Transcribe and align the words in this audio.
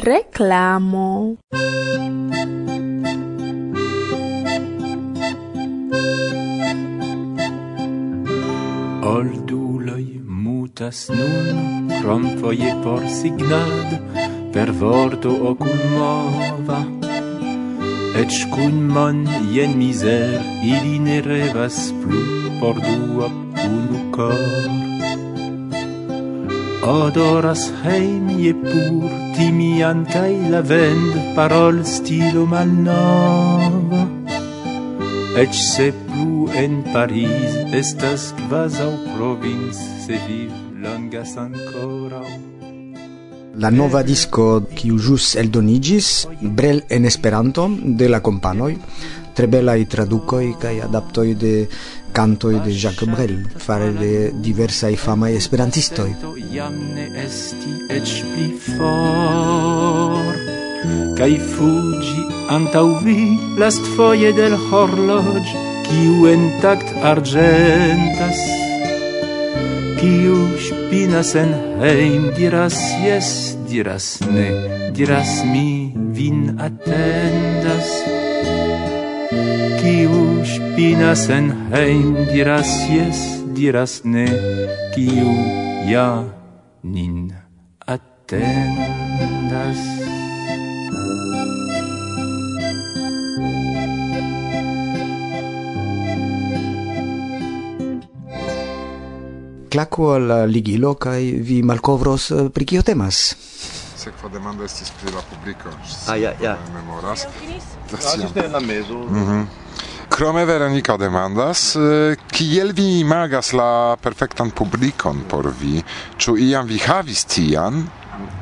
reclamo. 0.00 1.36
Olduloi 9.02 10.20
mutas 10.24 11.08
nun 11.08 11.90
kronfoje 12.00 12.74
por 12.82 13.02
signad 13.08 13.90
per 14.52 14.70
vorto 14.72 15.30
okulmova 15.50 16.80
Et 18.18 18.34
cun 18.50 18.88
mon 18.94 19.18
jen 19.54 19.78
miser, 19.78 20.40
ili 20.62 20.98
ne 20.98 21.20
revas 21.20 21.92
plu 22.02 22.50
por 22.60 22.74
dua 22.74 23.28
unu 23.66 24.00
cor. 24.10 24.66
Odoras 26.82 27.62
heim 27.84 28.26
je 28.42 28.52
pur 28.54 29.27
timian 29.38 30.02
cae 30.10 30.50
la 30.50 30.60
vend 30.66 31.34
parol 31.36 31.84
stilo 31.86 32.42
malnova 32.50 34.00
Eĉ 35.38 35.54
se 35.54 35.84
plu 35.94 36.48
en 36.58 36.80
Paris 36.90 37.54
estas 37.80 38.32
quasau 38.48 38.90
provins, 39.12 39.78
se 40.02 40.18
viv 40.26 40.50
longas 40.82 41.36
ancora. 41.38 42.24
La 43.62 43.70
nova 43.70 44.02
disco 44.02 44.48
kiu 44.74 44.98
jus 44.98 45.36
eldonigis 45.38 46.26
Brel 46.42 46.82
en 46.90 47.06
Esperanto 47.06 47.68
de 48.00 48.08
la 48.10 48.18
Companoi, 48.18 48.74
tre 49.38 49.46
belai 49.46 49.84
tradukoj 49.86 50.44
kaj 50.58 50.74
adaptoi 50.88 51.36
de 51.38 51.54
cantoi 52.18 52.58
de 52.64 52.72
Jacques 52.72 53.08
Brel, 53.08 53.46
fare 53.56 53.92
de 53.92 54.32
diversai 54.40 54.96
famai 54.96 55.36
esperantistoi. 55.36 56.16
Iam 56.52 56.74
ne 56.94 57.06
esti 57.24 57.72
ec 57.94 58.10
pli 58.32 58.48
for, 58.58 60.34
cae 61.14 61.38
fugi 61.52 62.24
antau 62.56 62.98
vi 63.04 63.38
last 63.60 63.86
foie 63.94 64.32
del 64.34 64.58
horlog, 64.66 65.44
quiu 65.86 66.26
intact 66.34 66.90
argentas, 67.12 68.42
quiu 70.02 70.42
spinas 70.66 71.36
en 71.38 71.54
heim, 71.78 72.32
diras 72.34 72.82
yes, 73.06 73.54
diras 73.70 74.18
ne, 74.26 74.50
diras 74.90 75.38
mi 75.54 75.94
vin 75.94 76.56
attendas, 76.58 78.17
Kiu 79.78 80.44
spinas 80.44 81.28
en 81.30 81.50
heim 81.72 82.14
diras 82.32 82.70
jes, 82.90 83.18
diras 83.56 84.02
ne, 84.04 84.26
kiu 84.94 85.32
ja 85.88 86.24
nin 86.82 87.32
attendas. 87.86 89.80
Klaku 99.68 100.08
al 100.16 100.48
ligilo 100.48 100.94
cae 100.96 101.38
vi 101.44 101.62
malkovros 101.62 102.32
pri 102.54 102.64
kio 102.64 102.82
temas 102.82 103.47
sekva 104.08 104.28
demando 104.32 104.64
estis 104.64 104.90
pri 105.00 105.12
la 105.12 105.22
publiko. 105.30 105.70
Ah, 106.08 106.16
ja, 106.16 106.32
ja. 106.40 106.56
Memoras. 106.74 107.26
Taciam. 107.90 108.32
en 108.34 108.52
la 108.52 108.60
mezo. 108.60 108.94
Mhm. 108.94 109.46
Krome 110.08 110.44
Veronika 110.44 110.96
demandas, 110.96 111.76
eh, 111.76 112.16
kiel 112.32 112.72
vi 112.72 113.00
imagas 113.00 113.52
la 113.52 113.96
perfektan 114.00 114.50
publikon 114.50 115.24
por 115.28 115.52
vi? 115.60 115.82
Ĉu 116.16 116.36
iam 116.38 116.66
vi 116.66 116.78
havis 116.78 117.24
tian? 117.24 117.86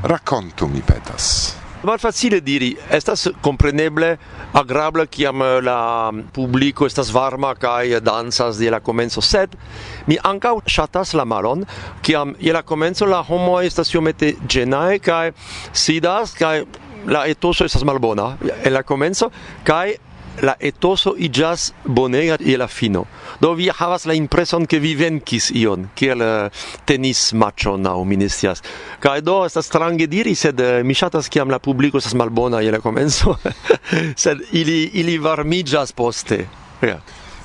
Rakontu 0.02 0.68
mi 0.68 0.80
petas. 0.80 1.56
Malfacile 1.84 2.40
diri, 2.40 2.70
estas 2.90 3.26
compreneble 3.44 4.16
agrabla 4.56 5.04
kiam 5.06 5.42
eh, 5.42 5.58
la 5.60 6.10
publiko 6.32 6.86
estas 6.88 7.10
varma 7.12 7.52
kaj 7.54 8.00
dancas 8.00 8.56
de 8.56 8.70
la 8.72 8.80
komenco, 8.80 9.20
sed 9.20 9.52
mi 10.06 10.16
ankaŭ 10.24 10.54
ŝatas 10.64 11.12
la 11.14 11.26
malon, 11.28 11.66
kiam 12.02 12.32
je 12.40 12.54
la 12.56 12.62
komenco 12.62 13.06
la 13.06 13.20
homoj 13.28 13.66
estas 13.66 13.92
iomete 13.92 14.32
ĝenaj 14.48 14.98
kaj 15.04 15.24
sidas 15.72 16.32
kaj 16.38 16.64
la 17.06 17.26
etoso 17.28 17.64
estas 17.68 17.84
malbona 17.86 18.32
en 18.64 18.72
la 18.72 18.82
komenco 18.82 19.28
kaj 19.64 19.96
la 20.42 20.54
etoso 20.60 21.14
iĝas 21.18 21.72
bonega 21.84 22.36
je 22.40 22.56
la 22.58 22.66
fino. 22.68 23.04
Do 23.40 23.52
vi 23.54 23.68
havas 23.72 24.06
la 24.06 24.14
impreson 24.14 24.66
ke 24.66 24.78
vi 24.78 24.94
venkis 24.94 25.50
ion, 25.54 25.88
kiel 25.94 26.22
eh, 26.22 26.50
tenis 26.84 27.30
tennis 27.32 27.66
naŭ 27.78 28.04
mi 28.04 28.16
ne 28.16 28.28
scias. 28.28 28.62
Kaj 29.00 29.20
do 29.20 29.44
estas 29.46 29.66
strange 29.66 30.06
diri, 30.06 30.34
sed 30.34 30.60
eh, 30.60 30.82
mi 30.84 30.94
ŝatas 30.94 31.28
kiam 31.28 31.50
la 31.50 31.58
publiko 31.58 31.98
estas 31.98 32.14
malbona 32.14 32.60
je 32.60 32.72
la 32.72 32.80
komenco, 32.80 33.36
sed 34.24 34.42
ili 34.52 34.90
ili 34.94 35.18
varmiĝas 35.18 35.92
poste. 35.92 36.46
Yeah. 36.82 37.00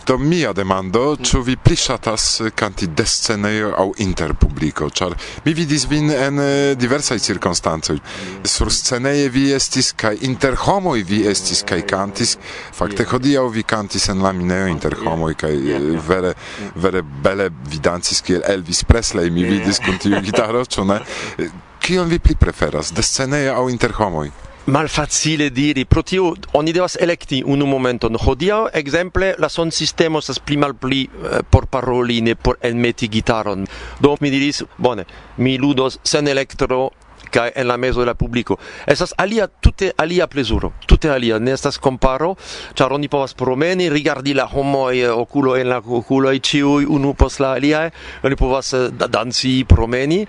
Do 0.07 0.17
mia 0.17 0.51
demando, 0.53 1.12
mm. 1.12 1.25
ĉu 1.25 1.41
vi 1.45 1.56
pli 1.56 1.75
ŝatas 1.78 2.25
kanti 2.57 2.88
de 2.88 3.06
scenejo 3.06 3.69
aŭ 3.78 3.85
inter 4.01 4.34
publiko, 4.34 4.89
ĉar 4.89 5.13
mi 5.45 5.53
vidis 5.53 5.85
vin 5.89 6.09
en 6.12 6.41
eh, 6.41 6.73
diversaj 6.79 7.19
cirkonstancoj. 7.22 7.95
Mm. 8.00 8.50
Sur 8.50 8.72
sceneje 8.73 9.29
vi 9.29 9.45
estis 9.53 9.91
kaj 9.94 10.16
inter 10.28 10.57
homoj 10.66 11.03
vi 11.07 11.22
estis 11.29 11.63
kaj 11.67 11.81
kantis. 11.94 12.38
Fakte 12.73 13.06
hodiaŭ 13.13 13.47
vi 13.53 13.63
kantis 13.63 14.09
en 14.09 14.25
la 14.25 14.34
minejo 14.34 14.67
inter 14.73 14.97
homoj 15.06 15.34
kaj 15.45 15.56
eh, 15.56 15.89
vere 16.09 16.33
vere 16.75 17.03
bele 17.23 17.50
vi 17.69 17.79
dancis 17.79 18.22
kiel 18.25 18.41
Elvis 18.47 18.83
Presley 18.83 19.29
mi 19.29 19.45
vidis 19.45 19.79
kun 19.85 20.01
tiu 20.01 20.22
gitaro, 20.25 20.66
ĉu 20.66 20.85
ne? 20.85 21.01
Kion 21.81 22.09
vi 22.09 22.19
pli 22.19 22.35
preferas, 22.38 22.91
de 22.94 23.01
scenejo 23.06 23.57
aŭ 23.57 23.69
inter 23.73 23.94
homoj? 23.97 24.29
malfacile 24.66 25.50
diri. 25.50 25.86
Pro 25.86 26.02
tio 26.02 26.34
oni 26.54 26.74
devas 26.74 26.98
elekti 27.00 27.42
unu 27.46 27.66
momenton. 27.66 28.18
Hodiaŭ 28.20 28.68
ekzemple 28.74 29.36
la 29.40 29.50
son 29.50 29.72
sistemo 29.72 30.20
estas 30.20 30.40
pli 30.40 30.58
malpli 30.58 31.04
eh, 31.04 31.42
por 31.50 31.68
paroli 31.68 32.22
ne 32.22 32.36
por 32.36 32.58
enmeti 32.62 33.08
gitaron. 33.08 33.66
Do 34.00 34.16
mi 34.22 34.30
diris 34.30 34.64
bone 34.78 35.06
mi 35.38 35.58
ludos 35.58 36.00
sen 36.04 36.28
elektro 36.28 36.90
kaj 37.32 37.52
en 37.56 37.68
la 37.68 37.78
mezo 37.78 38.00
de 38.02 38.06
la 38.06 38.14
publiko. 38.14 38.58
Estas 38.86 39.14
alia 39.18 39.48
tute 39.48 39.92
alia 39.98 40.28
plezuro 40.28 40.74
tute 40.86 41.10
alia. 41.10 41.40
Ne 41.40 41.54
estas 41.56 41.78
komparo 41.78 42.36
ĉar 42.76 42.94
oni 42.94 43.08
povas 43.08 43.34
promeni 43.34 43.90
rigardi 43.90 44.34
la 44.34 44.46
homoj 44.46 44.98
eh, 45.00 45.10
okulo 45.10 45.58
en 45.58 45.70
la 45.70 45.82
okuloj 45.82 46.38
ĉiuj 46.40 46.86
unu 46.90 47.14
post 47.14 47.40
la 47.40 47.56
aliaj. 47.58 47.90
Oni 48.24 48.36
povas 48.36 48.74
eh, 48.74 48.90
danci 48.92 49.64
promeni 49.68 50.26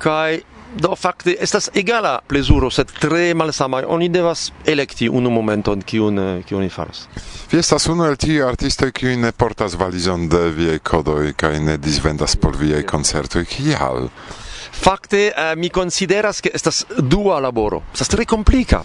kaj 0.00 0.40
do 0.78 0.94
fakte 0.96 1.36
estas 1.40 1.70
egala 1.74 2.18
plezuro 2.28 2.70
sed 2.70 2.92
tre 3.00 3.34
malsamaj. 3.34 3.84
Oni 3.88 4.08
devas 4.08 4.52
elekti 4.66 5.08
unu 5.08 5.30
momenton 5.30 5.82
kiun 5.82 6.18
eh, 6.18 6.42
kiun 6.46 6.60
oni 6.60 6.70
faras 6.70 7.06
vi 7.50 7.58
estas 7.58 7.86
unu 7.90 8.04
el 8.06 8.16
tiuj 8.16 8.44
artistoj 8.46 8.92
kiuj 8.94 9.16
ne 9.16 9.32
portas 9.32 9.74
valizon 9.74 10.28
de 10.30 10.42
viaj 10.54 10.78
kodoj 10.86 11.32
kaj 11.34 11.58
ne 11.60 11.76
disvendas 11.78 12.36
por 12.36 12.56
viaj 12.56 12.84
koncertoj. 12.86 13.44
Kial? 13.50 14.08
Fakte 14.72 15.22
eh, 15.28 15.56
mi 15.56 15.68
konsideras 15.68 16.40
ke 16.40 16.52
estas 16.54 16.84
dua 16.98 17.40
laboro. 17.40 17.82
Estas 17.92 18.08
tre 18.08 18.24
komplika. 18.24 18.84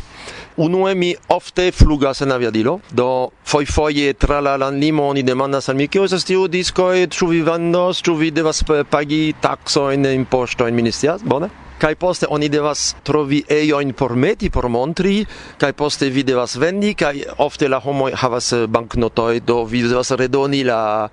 Unue 0.58 0.96
mi 0.96 1.12
ofte 1.30 1.72
flugas 1.72 2.22
en 2.22 2.32
aviadilo, 2.32 2.80
do 2.92 3.30
foi 3.44 3.66
foie 3.66 4.14
tra 4.14 4.40
la 4.42 4.56
landlimo 4.58 5.04
oni 5.04 5.24
demandas 5.24 5.70
al 5.70 5.76
mi, 5.76 5.88
kio 5.88 6.06
estas 6.08 6.24
tiu 6.26 6.48
disco, 6.48 6.94
e 6.94 7.08
ĉu 7.12 7.28
vi 7.28 7.42
vendos, 7.44 8.02
ĉu 8.02 8.16
vi 8.16 8.32
devas 8.32 8.64
eh, 8.70 8.84
pagi 8.90 9.36
taksojn, 9.42 10.08
impoŝtojn, 10.24 10.76
mi 10.76 10.88
ne 10.88 10.96
scias, 10.96 11.24
bone? 11.24 11.52
kai 11.80 11.96
poste 11.96 12.28
oni 12.30 12.50
devas 12.50 12.96
trovi 13.04 13.44
eion 13.50 13.94
por 13.94 14.16
meti 14.16 14.50
por 14.50 14.70
montri 14.70 15.26
kai 15.60 15.74
poste 15.74 16.10
vi 16.10 16.24
devas 16.24 16.56
vendi 16.56 16.94
kai 16.96 17.26
ofte 17.38 17.68
la 17.68 17.80
homo 17.84 18.10
havas 18.14 18.54
banknotoj 18.68 19.40
do 19.46 19.64
vi 19.66 19.84
devas 19.84 20.12
redoni 20.12 20.64
la 20.64 21.10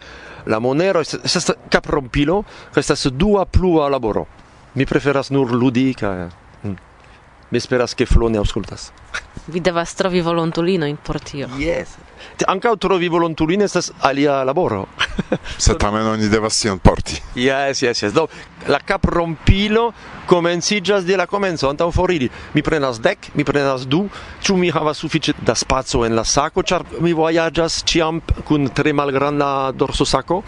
la 0.46 0.58
monero. 0.58 1.00
Estas 1.00 1.52
kaprompilo 1.70 2.44
estas 2.76 3.06
dua 3.06 3.44
plua 3.44 3.88
laboro. 3.88 4.26
Mi 4.74 4.86
preferas 4.86 5.30
nur 5.30 5.52
ludi 5.52 5.94
kai 5.94 6.28
mm. 6.64 6.76
mi 7.50 7.58
esperas 7.58 7.94
ke 7.94 8.06
flo 8.06 8.28
ne 8.28 8.38
aŭskultas 8.38 8.92
Vi 9.46 9.60
devas 9.60 9.94
trovi 9.98 10.20
volontulino 10.20 10.86
in 10.86 10.96
portio. 11.02 11.48
Yes. 11.58 11.96
Ankaŭ 12.46 12.76
trovi 12.78 13.08
volontulino 13.10 13.64
estas 13.66 13.90
alia 14.06 14.42
laboro. 14.44 14.86
Se 15.64 15.74
tamen 15.78 16.06
oni 16.06 16.28
devas 16.28 16.60
tion 16.60 16.78
porti. 16.78 17.18
Yes, 17.34 17.82
yes, 17.82 18.02
yes. 18.02 18.12
Do, 18.14 18.28
la 18.68 18.78
kaprompilo 18.78 19.90
komenciĝas 20.30 21.04
de 21.04 21.16
la 21.18 21.26
komenco 21.26 21.68
antaŭ 21.68 21.90
foriri. 21.92 22.28
Mi 22.54 22.62
prenas 22.62 23.00
dek, 23.02 23.32
mi 23.34 23.44
prenas 23.44 23.86
du, 23.90 24.04
ĉu 24.42 24.56
mi 24.56 24.70
havas 24.70 25.02
sufiĉe 25.02 25.34
da 25.42 25.56
spaco 25.58 26.04
en 26.06 26.14
la 26.16 26.24
sako, 26.24 26.62
ĉar 26.62 26.86
mi 27.00 27.12
vojaĝas 27.12 27.82
ĉiam 27.88 28.22
kun 28.46 28.70
tre 28.70 28.94
malgranda 28.94 29.72
dorsosako. 29.74 30.42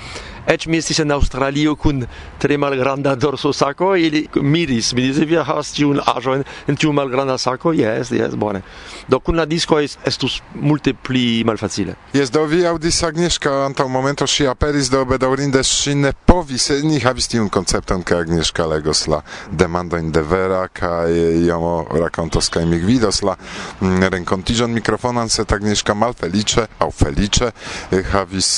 Eĉ 0.47 0.67
mi 0.69 0.79
estis 0.79 1.01
en 1.01 1.13
Aŭstralio 1.15 1.75
kun 1.81 2.05
tre 2.39 2.59
malgranda 2.61 3.15
dorsosako, 3.17 3.95
ili 3.97 4.27
miris, 4.37 4.93
mi 4.95 5.07
diris, 5.07 5.25
vi 5.25 5.41
havas 5.41 5.73
tiun 5.73 6.03
aĵon 6.05 6.45
en 6.69 6.77
tiu 6.77 6.93
malgranda 6.93 7.39
sako, 7.41 7.73
yes, 7.75 8.13
yes, 8.13 8.37
bone 8.37 8.54
bone. 8.55 8.63
Do 9.09 9.21
kun 9.21 9.37
la 9.37 9.45
disco 9.45 9.79
est, 9.79 9.99
estus 10.07 10.43
multe 10.55 10.95
pli 10.95 11.45
malfacile. 11.45 11.97
Jes, 12.13 12.31
do 12.31 12.45
vi 12.47 12.65
audis 12.67 13.03
Agnieszka 13.03 13.51
antau 13.65 13.89
momento 13.89 14.27
si 14.27 14.47
aperis 14.47 14.89
do 14.91 15.05
bedaurinde 15.05 15.63
si 15.65 15.95
ne 15.95 16.13
povis 16.13 16.71
eh, 16.71 16.83
ni 16.83 17.01
havis 17.01 17.29
tiun 17.29 17.51
koncepton 17.51 18.03
ke 18.03 18.17
Agnieszka 18.17 18.67
legos 18.67 19.07
la 19.09 19.23
demandojn 19.51 20.13
de 20.13 20.23
vera 20.23 20.69
kaj 20.69 21.11
eh, 21.11 21.45
iomo 21.47 21.87
rakontos 21.91 22.49
kaj 22.49 22.65
mi 22.67 22.79
gvidos 22.81 23.23
la 23.23 23.37
mm, 23.81 24.09
renkontiĝon 24.15 24.73
mikrofonan 24.73 25.29
set 25.29 25.53
Agnieszka 25.53 25.95
malfeliĉe 25.95 26.67
aŭ 26.81 26.91
feliĉe 26.95 27.51
eh, 27.51 28.05
havis 28.13 28.53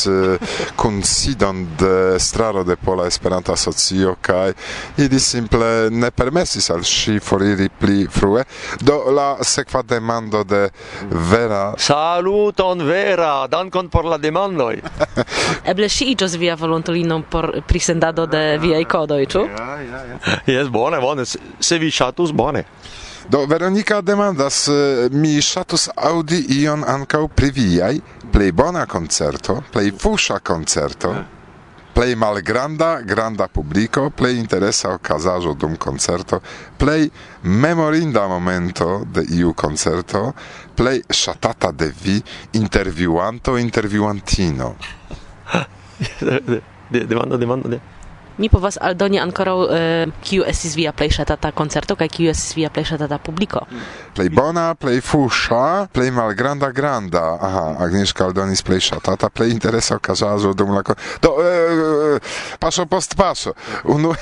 kunsidon 0.76 1.64
de 1.81 2.20
straro 2.20 2.62
de 2.64 2.76
Pola 2.76 3.06
Esperanta 3.06 3.52
Asocio 3.52 4.16
kaj 4.20 4.52
ili 5.02 5.20
simple 5.20 5.88
ne 5.90 6.10
permesis 6.10 6.70
al 6.70 6.84
si 6.84 7.19
foriri 7.20 7.69
pli 7.69 8.06
frue 8.10 8.44
do 8.81 8.98
la 9.10 9.37
sekva 9.43 9.82
demando 9.86 10.42
de 10.44 10.68
Vera. 11.30 11.74
Saluton 11.78 12.84
Vera, 12.86 13.46
dankon 13.48 13.88
por 13.88 14.04
la 14.04 14.18
demandoj. 14.18 14.80
Eble 15.70 15.88
ŝi 15.88 16.12
iĝos 16.14 16.36
via 16.40 16.56
volontulino 16.58 17.22
por 17.30 17.52
prisendado 17.66 18.26
de 18.26 18.44
viaj 18.62 18.84
kodoj, 18.90 19.24
ĉu? 19.32 19.46
Ja, 19.56 19.80
ja, 19.80 20.04
ja. 20.12 20.38
Jes, 20.46 20.70
bone, 20.72 21.00
bone. 21.00 21.24
Se 21.26 21.78
vi 21.78 21.90
ŝatus, 21.90 22.34
bone. 22.36 22.66
Do 23.28 23.42
Veronika 23.50 24.00
demandas 24.06 24.68
eh, 24.68 25.08
mi 25.10 25.40
ŝatus 25.42 25.88
aŭdi 25.96 26.44
ion 26.60 26.84
ankaŭ 26.86 27.24
pri 27.34 27.50
viaj 27.50 27.94
plej 28.32 28.52
bona 28.52 28.84
koncerto, 28.86 29.62
plej 29.72 29.90
fuŝa 29.98 30.38
koncerto. 30.44 31.10
Ja. 31.16 31.24
Plej 31.96 32.16
malgranda 32.16 33.00
granda 33.00 33.48
publiko, 33.48 34.10
plej 34.10 34.37
interesa 34.37 34.90
okazaĵo 34.94 35.54
dum 35.54 35.76
koncerto, 35.81 36.40
plej 36.76 37.08
memorinda 37.43 38.26
momento 38.28 39.04
de 39.08 39.25
iu 39.38 39.54
koncerto, 39.56 40.32
plej 40.76 41.00
ŝatata 41.08 41.72
de 41.72 41.88
vi 42.02 42.20
intervjuanto 42.52 43.56
intervjuantino. 43.58 44.75
De, 46.20 46.60
de, 46.90 47.00
demando, 47.08 47.37
demando, 47.37 47.69
de. 47.69 47.81
Mi 48.36 48.50
povas 48.52 48.76
aldoni 48.80 49.16
ankoraŭ 49.20 49.56
kiu 50.20 50.42
uh, 50.44 50.48
estis 50.50 50.74
via 50.76 50.92
plej 50.92 51.14
ŝatata 51.16 51.54
koncerto 51.56 51.96
kaj 51.96 52.08
kiu 52.12 52.30
estis 52.30 52.56
via 52.58 52.68
plej 52.70 52.90
ŝatata 52.90 53.16
publiko. 53.18 53.62
Plej 54.16 54.28
bona, 54.36 54.66
plej 54.76 55.00
fuŝa, 55.04 55.88
plej 55.92 56.10
malgranda 56.12 56.68
granda. 56.76 57.24
Aha, 57.40 57.64
Agnieszka 57.86 58.26
aldonis 58.28 58.60
plej 58.66 58.82
ŝatata, 58.90 59.30
plej 59.32 59.54
interesa 59.54 59.96
okazaĵo 59.96 60.52
dum 60.52 60.74
la 60.76 60.84
kon... 60.84 61.00
Do 61.24 61.32
uh, 61.40 62.36
paso 62.60 62.84
post 62.86 63.16
paso. 63.16 63.56
Unue, 63.84 64.16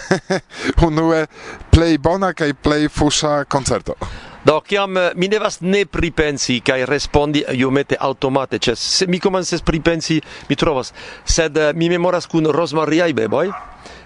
unue 0.88 1.26
plej 1.74 1.98
bona 1.98 2.30
kaj 2.38 2.54
plej 2.54 2.88
fuŝa 2.94 3.40
koncerto. 3.50 3.98
Do 4.44 4.60
kiam 4.60 4.94
mi 5.16 5.26
devas 5.32 5.62
ne 5.64 5.86
pripensi 5.88 6.60
kaj 6.60 6.84
respondi 6.86 7.40
iomete 7.56 7.96
automate, 8.00 8.58
ĉe 8.60 8.76
se 8.76 9.06
mi 9.08 9.18
komences 9.18 9.64
pripensi, 9.64 10.20
mi 10.48 10.56
trovas, 10.56 10.92
sed 11.24 11.56
mi 11.74 11.88
memoras 11.88 12.28
kun 12.28 12.52
rozmariaj 12.52 13.14
beboj, 13.16 13.48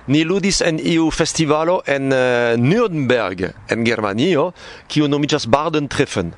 Ni 0.08 0.22
ludis 0.25 0.62
en 0.64 0.78
iu 0.81 1.10
festivalo 1.12 1.82
en 1.84 2.12
uh, 2.16 2.55
Nürnberg, 2.56 3.43
en 3.69 3.82
Germanio, 3.84 4.46
kiu 4.88 5.05
nomiĝas 5.05 5.44
Barden 5.52 5.84
Treffen. 5.93 6.31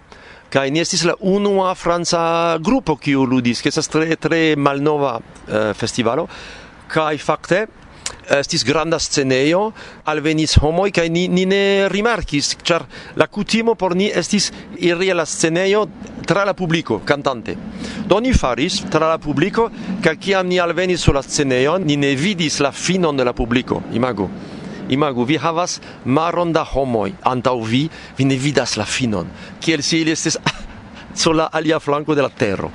Kaj 0.50 0.64
ni 0.74 0.82
estis 0.82 1.04
la 1.06 1.14
unua 1.20 1.76
franca 1.78 2.58
grupo 2.58 2.96
kiu 2.98 3.22
ludis, 3.30 3.62
ke 3.62 3.70
estas 3.70 3.86
tre, 3.86 4.16
tre 4.18 4.56
malnova 4.58 5.20
uh, 5.20 5.70
festivalo. 5.78 6.26
Kaj 6.90 7.14
fakte 7.22 7.60
estis 8.38 8.64
granda 8.64 8.98
scenejo 8.98 9.72
alvenis 10.04 10.56
homoj 10.62 10.90
kaj 10.90 11.08
ni, 11.08 11.28
ni 11.28 11.46
ne 11.46 11.88
rimarkis 11.88 12.56
ĉar 12.62 12.86
la 13.16 13.26
kutimo 13.26 13.74
por 13.74 13.96
ni 13.96 14.10
estis 14.10 14.50
iri 14.78 15.12
la 15.14 15.26
scenejo 15.26 15.86
tra 16.26 16.44
la 16.44 16.54
publiko 16.54 17.00
cantante 17.04 17.56
do 18.06 18.20
ni 18.20 18.32
faris 18.32 18.82
tra 18.90 19.08
la 19.08 19.18
publiko 19.18 19.70
kaj 20.02 20.16
kiam 20.16 20.48
ni 20.48 20.60
alvenis 20.60 21.00
sur 21.00 21.14
la 21.14 21.22
scenejo 21.22 21.78
ni 21.78 21.96
ne 21.96 22.14
vidis 22.14 22.60
la 22.60 22.72
finon 22.72 23.16
de 23.16 23.24
la 23.24 23.32
publiko. 23.32 23.82
Imago 23.92 24.28
Imagu, 24.90 25.24
vi 25.24 25.36
havas 25.38 25.78
maron 26.04 26.52
da 26.52 26.64
homoj 26.66 27.12
antaŭ 27.22 27.60
vi, 27.62 27.84
vi 28.18 28.24
ne 28.26 28.34
vidas 28.34 28.74
la 28.76 28.84
finon, 28.84 29.28
kiel 29.62 29.84
si 29.86 30.00
ili 30.02 30.10
estis 30.16 30.36
sur 31.20 31.36
la 31.38 31.46
alia 31.52 31.78
flanco 31.78 32.14
de 32.14 32.22
la 32.22 32.28
terro. 32.28 32.72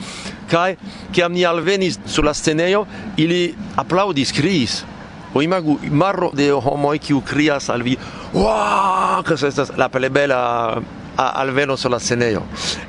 Kai, 0.48 0.78
kiam 1.12 1.34
ni 1.34 1.44
alvenis 1.44 2.00
sur 2.06 2.24
la 2.24 2.34
scenejo, 2.34 2.86
ili 3.18 3.50
applaudis, 3.76 4.31
kriis, 4.31 4.84
o 5.36 5.42
imagu 5.44 5.78
marro 5.92 6.32
de 6.34 6.50
homo 6.52 6.94
e 6.96 7.00
kiu 7.00 7.22
krias 7.22 7.70
al 7.70 7.84
vi 7.84 7.98
que 9.28 9.38
se 9.38 9.48
estas 9.48 9.76
la 9.78 9.90
pele 9.90 10.10
bela 10.10 10.82
a 11.18 11.28
alveno 11.42 11.78
sur 11.78 11.92
la 11.92 12.00
scenejo 12.00 12.42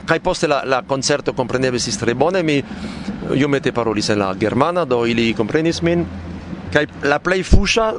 kaj 0.06 0.20
poste 0.20 0.48
la 0.48 0.62
la 0.64 0.82
koncerto 0.82 1.34
kompreneble 1.34 1.82
estis 1.82 1.98
tre 1.98 2.14
bone 2.14 2.42
mi 2.42 2.62
io 3.34 3.48
mete 3.48 3.72
parolis 3.72 4.08
en 4.10 4.18
la 4.18 4.34
germana 4.34 4.84
do 4.84 5.06
ili 5.06 5.34
komprenis 5.34 5.82
min. 5.82 6.04
Kaj 6.72 6.86
la 7.02 7.18
plej 7.18 7.42
fuŝa 7.46 7.92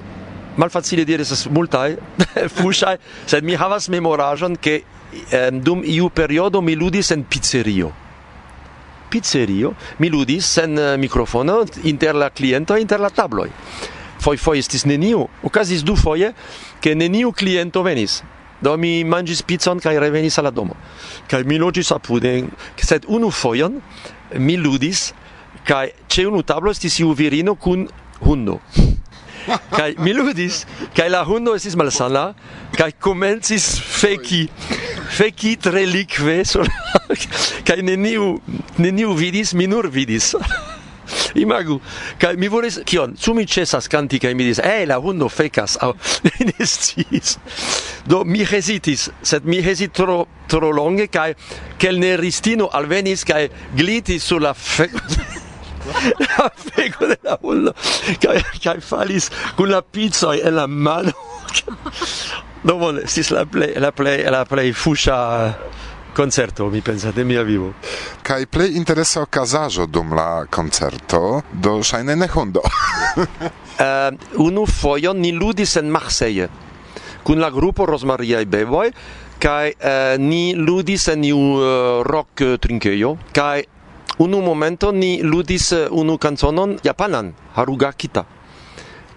malfacile 0.57 1.05
dire 1.05 1.23
estas 1.23 1.47
multaj 1.51 1.95
fuŝaj 2.57 2.97
sed 3.25 3.43
mi 3.43 3.55
havas 3.55 3.89
memoraĵon 3.89 4.57
ke 4.61 4.81
eh, 5.31 5.49
dum 5.51 5.83
iu 5.85 6.09
periodo 6.09 6.61
mi 6.61 6.75
ludis 6.75 7.11
en 7.11 7.23
pizzerio. 7.23 7.91
Pizzerio? 9.09 9.73
Mi 9.99 10.09
ludis 10.11 10.49
sen 10.57 10.75
uh, 10.77 10.95
microfono 10.99 11.61
inter 11.83 12.15
la 12.15 12.29
cliento 12.29 12.75
e 12.75 12.81
inter 12.81 12.99
la 12.99 13.09
tabloi. 13.09 13.49
foi 14.27 14.35
foi 14.35 14.59
estis 14.59 14.83
neniu. 14.83 15.29
Okazis 15.39 15.85
du 15.87 15.95
foje 15.95 16.33
ke 16.83 16.91
neniu 16.95 17.31
kliento 17.31 17.79
venis. 17.83 18.19
Do 18.59 18.73
mi 18.75 19.05
mangis 19.07 19.39
pizzon 19.39 19.79
kaj 19.79 19.95
revenis 20.03 20.35
al 20.41 20.49
la 20.49 20.51
domo. 20.51 20.75
Kaj 21.31 21.45
mi 21.47 21.55
loĝis 21.55 21.93
apude 21.95 22.33
sed 22.75 23.07
unu 23.07 23.31
fojon 23.31 23.79
mi 24.35 24.57
ludis 24.59 25.13
kaj 25.63 25.93
ĉe 26.11 26.27
unu 26.27 26.43
tablo 26.43 26.75
estis 26.75 26.99
iu 26.99 27.13
virino 27.15 27.55
kun 27.55 27.87
hundo. 28.19 28.59
Kaj 29.71 29.95
mi 30.03 30.11
ludis 30.11 30.65
kaj 30.97 31.07
la 31.07 31.23
hundo 31.23 31.55
estis 31.55 31.79
malsana 31.79 32.33
kaj 32.75 32.97
komencis 32.99 33.77
feki 33.79 34.49
feki 35.15 35.55
tre 35.55 35.85
likve 35.87 36.41
sur 36.43 36.67
kaj 37.67 37.79
neniu 37.79 38.41
neniu 38.75 39.15
vidis 39.15 39.55
mi 39.55 39.71
nur 39.71 39.87
vidis. 39.87 40.33
imagu 41.43 41.79
kai 42.19 42.35
mi 42.35 42.47
volis 42.47 42.79
kion 42.85 43.15
su 43.17 43.33
mi 43.33 43.45
cesas 43.45 43.87
kanti 43.87 44.19
kai 44.19 44.33
mi 44.33 44.47
dis 44.47 44.59
eh 44.59 44.85
la 44.87 44.99
hundo 44.99 45.29
fekas 45.29 45.77
au 45.81 45.93
nestis 46.49 47.37
do 48.07 48.23
mi 48.23 48.45
hesitis 48.45 49.09
sed 49.21 49.45
mi 49.45 49.61
hesit 49.61 49.93
tro 49.93 50.27
tro 50.47 50.71
longe 50.71 51.07
kai 51.07 51.33
kel 51.77 51.99
neristino 51.99 52.69
alvenis 52.73 53.25
kai 53.25 53.49
glitis 53.75 54.23
sur 54.23 54.39
la 54.41 54.53
fe 54.53 54.89
la 56.25 56.49
fego 56.51 57.07
de 57.07 57.17
la 57.23 57.37
hundo 57.41 57.73
kai 58.21 58.41
kai 58.63 58.79
falis 58.81 59.31
kun 59.55 59.71
la 59.71 59.81
pizza 59.81 60.35
en 60.35 60.55
la 60.55 60.67
mano. 60.67 61.13
Do 62.63 62.77
bone 62.77 63.05
sis 63.07 63.29
la 63.31 63.45
play 63.45 63.73
la 63.79 63.91
play 63.91 64.23
la 64.29 64.43
play 64.45 64.73
fucha 64.73 65.15
uh... 65.15 65.53
concerto, 66.17 66.69
mi 66.73 66.81
pensas, 66.81 67.13
de 67.13 67.23
mia 67.23 67.43
vivo. 67.45 67.73
Kaj 68.25 68.47
plej 68.49 68.73
interesa 68.79 69.21
okazaĵo 69.21 69.85
dum 69.85 70.15
la 70.17 70.45
koncerto, 70.49 71.43
do 71.53 71.77
ŝajne 71.85 72.15
ne 72.17 72.27
hundo. 72.33 72.63
uh, 72.65 74.09
unu 74.47 74.65
fojon 74.65 75.21
ni 75.21 75.31
ludis 75.31 75.77
en 75.77 75.93
Marseille 75.93 76.49
kun 77.27 77.41
la 77.43 77.49
grupo 77.51 77.85
Rosmariaj 77.85 78.45
Beboj 78.47 78.91
kaj 79.43 79.73
uh, 79.75 80.15
ni 80.17 80.55
ludis 80.55 81.09
en 81.11 81.25
iu 81.27 81.37
uh, 81.37 81.59
eh, 81.59 82.03
rock 82.07 82.41
uh, 82.41 82.55
trinkejo 82.55 83.17
kaj 83.35 83.65
unu 84.23 84.39
momento 84.41 84.93
ni 84.95 85.19
ludis 85.21 85.73
unu 85.91 86.17
kanzonon 86.17 86.77
japanan 86.83 87.33
Haruga 87.53 87.91
Kita. 87.91 88.23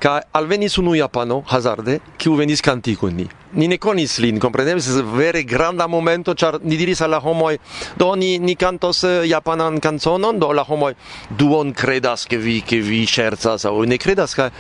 ca 0.00 0.22
al 0.32 0.46
venis 0.46 0.78
unu 0.78 0.94
japano 0.96 1.42
hazarde 1.46 2.00
ki 2.18 2.28
u 2.28 2.36
venis 2.36 2.62
kanti 2.62 2.96
kun 2.96 3.14
ni. 3.16 3.26
Ni 3.52 3.66
ne 3.68 3.78
konis 3.78 4.18
lin 4.18 4.38
komprenebs 4.38 4.88
vere 5.16 5.42
granda 5.44 5.86
momento 5.86 6.34
char 6.34 6.60
ni 6.62 6.76
diris 6.76 7.02
al 7.02 7.10
la 7.10 7.18
homo 7.20 7.50
do 7.98 8.14
ni 8.16 8.38
ni 8.38 8.54
kantos 8.56 9.04
japanan 9.26 9.76
eh, 9.76 9.80
kanzonon 9.80 10.38
do 10.38 10.52
la 10.52 10.62
homo 10.62 10.90
duon 11.30 11.72
kredas 11.72 12.26
ke 12.26 12.36
vi 12.36 12.60
ke 12.62 12.80
vi 12.80 13.04
ŝercas 13.06 13.66
aŭ 13.66 13.84
ne 13.86 13.98
kredas 13.98 14.34
ka 14.34 14.50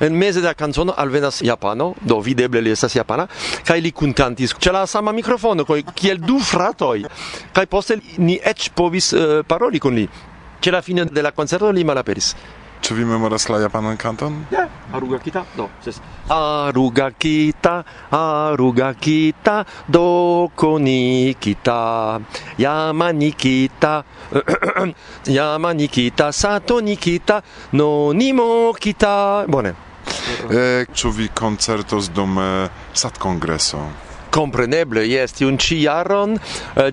en 0.00 0.12
meze 0.12 0.40
de 0.40 0.46
la 0.46 0.54
kanzono 0.54 0.92
alvenas 0.96 1.42
japano 1.42 1.94
do 2.00 2.20
videble 2.20 2.60
li 2.60 2.70
estas 2.70 2.94
japana 2.94 3.26
kaj 3.64 3.80
li 3.80 3.92
kun 3.92 4.12
kantis 4.12 4.54
ĉe 4.54 4.72
la 4.72 4.86
sama 4.86 5.12
mikrofono 5.12 5.64
kaj 5.64 5.82
kiel 5.94 6.18
du 6.18 6.38
fratoj 6.38 7.04
kaj 7.52 7.66
poste 7.66 7.98
ni 8.18 8.38
eĉ 8.44 8.70
povis 8.76 9.12
uh, 9.12 9.40
paroli 9.48 9.80
kun 9.80 9.96
li. 9.98 10.08
Ĉe 10.60 10.72
la 10.72 10.82
fino 10.82 11.04
de 11.04 11.22
la 11.22 11.32
koncerto 11.36 11.70
li 11.72 11.84
malaperis. 11.84 12.34
Ĉu 12.84 12.94
vi 12.94 13.04
memoras 13.08 13.46
la 13.48 13.62
japanan 13.62 13.96
kanton? 13.96 14.34
Ja, 14.52 14.58
yeah. 14.58 14.72
Arugakita, 14.92 15.44
do, 15.56 15.70
ses. 15.80 16.00
kita. 23.32 24.04
Yama 25.36 25.72
ni 25.72 25.88
kita, 25.88 26.28
Sato 26.32 26.80
ni 26.80 26.96
kita, 26.96 27.40
no 27.72 28.12
ni 28.12 28.32
mo 28.36 28.76
kita. 28.76 29.46
Bone. 29.48 29.72
Eh, 30.52 30.84
ĉu 30.92 31.10
vi 31.10 31.28
koncertos 31.32 32.12
dum 32.12 32.36
eh, 32.38 32.68
sat 32.92 33.16
kongreso? 33.18 33.80
Compreneble, 34.34 35.04
yes, 35.06 35.36
tiun 35.38 35.54
ĉi 35.62 35.84
jaron 35.84 36.34
uh, 36.34 36.88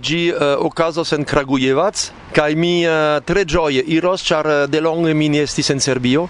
okazos 0.62 1.14
en 1.18 1.26
Kragujevac 1.26 2.04
kai 2.36 2.54
mi 2.56 2.86
tre 3.26 3.44
ĝoje 3.50 3.82
iros, 3.92 4.24
ĉar 4.24 4.68
delonge 4.72 5.14
mi 5.18 5.28
ne 5.34 5.42
estis 5.44 5.72
en 5.74 5.82
Serbio, 5.84 6.28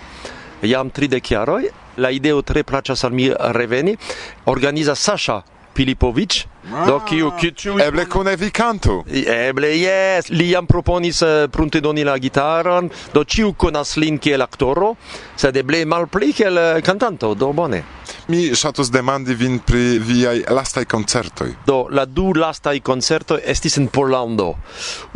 jam 0.66 0.90
tridek 0.90 1.32
jaroj. 1.36 1.66
La 2.02 2.10
ideo 2.16 2.42
tre 2.42 2.64
placas 2.64 3.04
al 3.04 3.12
mi 3.12 3.30
reveni. 3.30 3.98
organiza 4.46 4.96
Sasha 4.96 5.44
Pilipovic, 5.74 6.46
Do 6.70 7.00
kiu 7.06 7.32
kiu 7.38 7.80
eble 7.82 8.06
kune 8.06 8.36
vi 8.38 8.52
kantu. 8.54 9.02
Eble 9.10 9.72
yes, 9.76 10.30
li 10.30 10.52
jam 10.52 10.68
proponis 10.70 11.22
eh, 11.26 11.46
uh, 11.46 11.50
prunte 11.52 11.82
doni 11.82 12.06
la 12.06 12.18
gitaron, 12.22 12.90
do 13.14 13.24
ciu 13.26 13.54
konas 13.58 13.96
lin 13.98 14.20
kiel 14.22 14.46
aktoro, 14.46 14.94
sed 15.36 15.58
eble 15.58 15.82
malpli 15.90 16.32
kiel 16.38 16.62
uh, 16.62 16.84
kantanto, 16.86 17.34
do 17.34 17.52
bone. 17.54 17.82
Mi 18.30 18.52
ŝatus 18.56 18.92
demandi 18.94 19.34
vin 19.36 19.58
pri 19.66 19.98
viaj 20.00 20.44
lastaj 20.54 20.86
koncertoj. 20.92 21.50
Do 21.66 21.88
la 21.92 22.06
du 22.06 22.30
lastaj 22.38 22.78
koncertoj 22.86 23.40
estis 23.54 23.80
en 23.82 23.88
Pollando. 23.92 24.52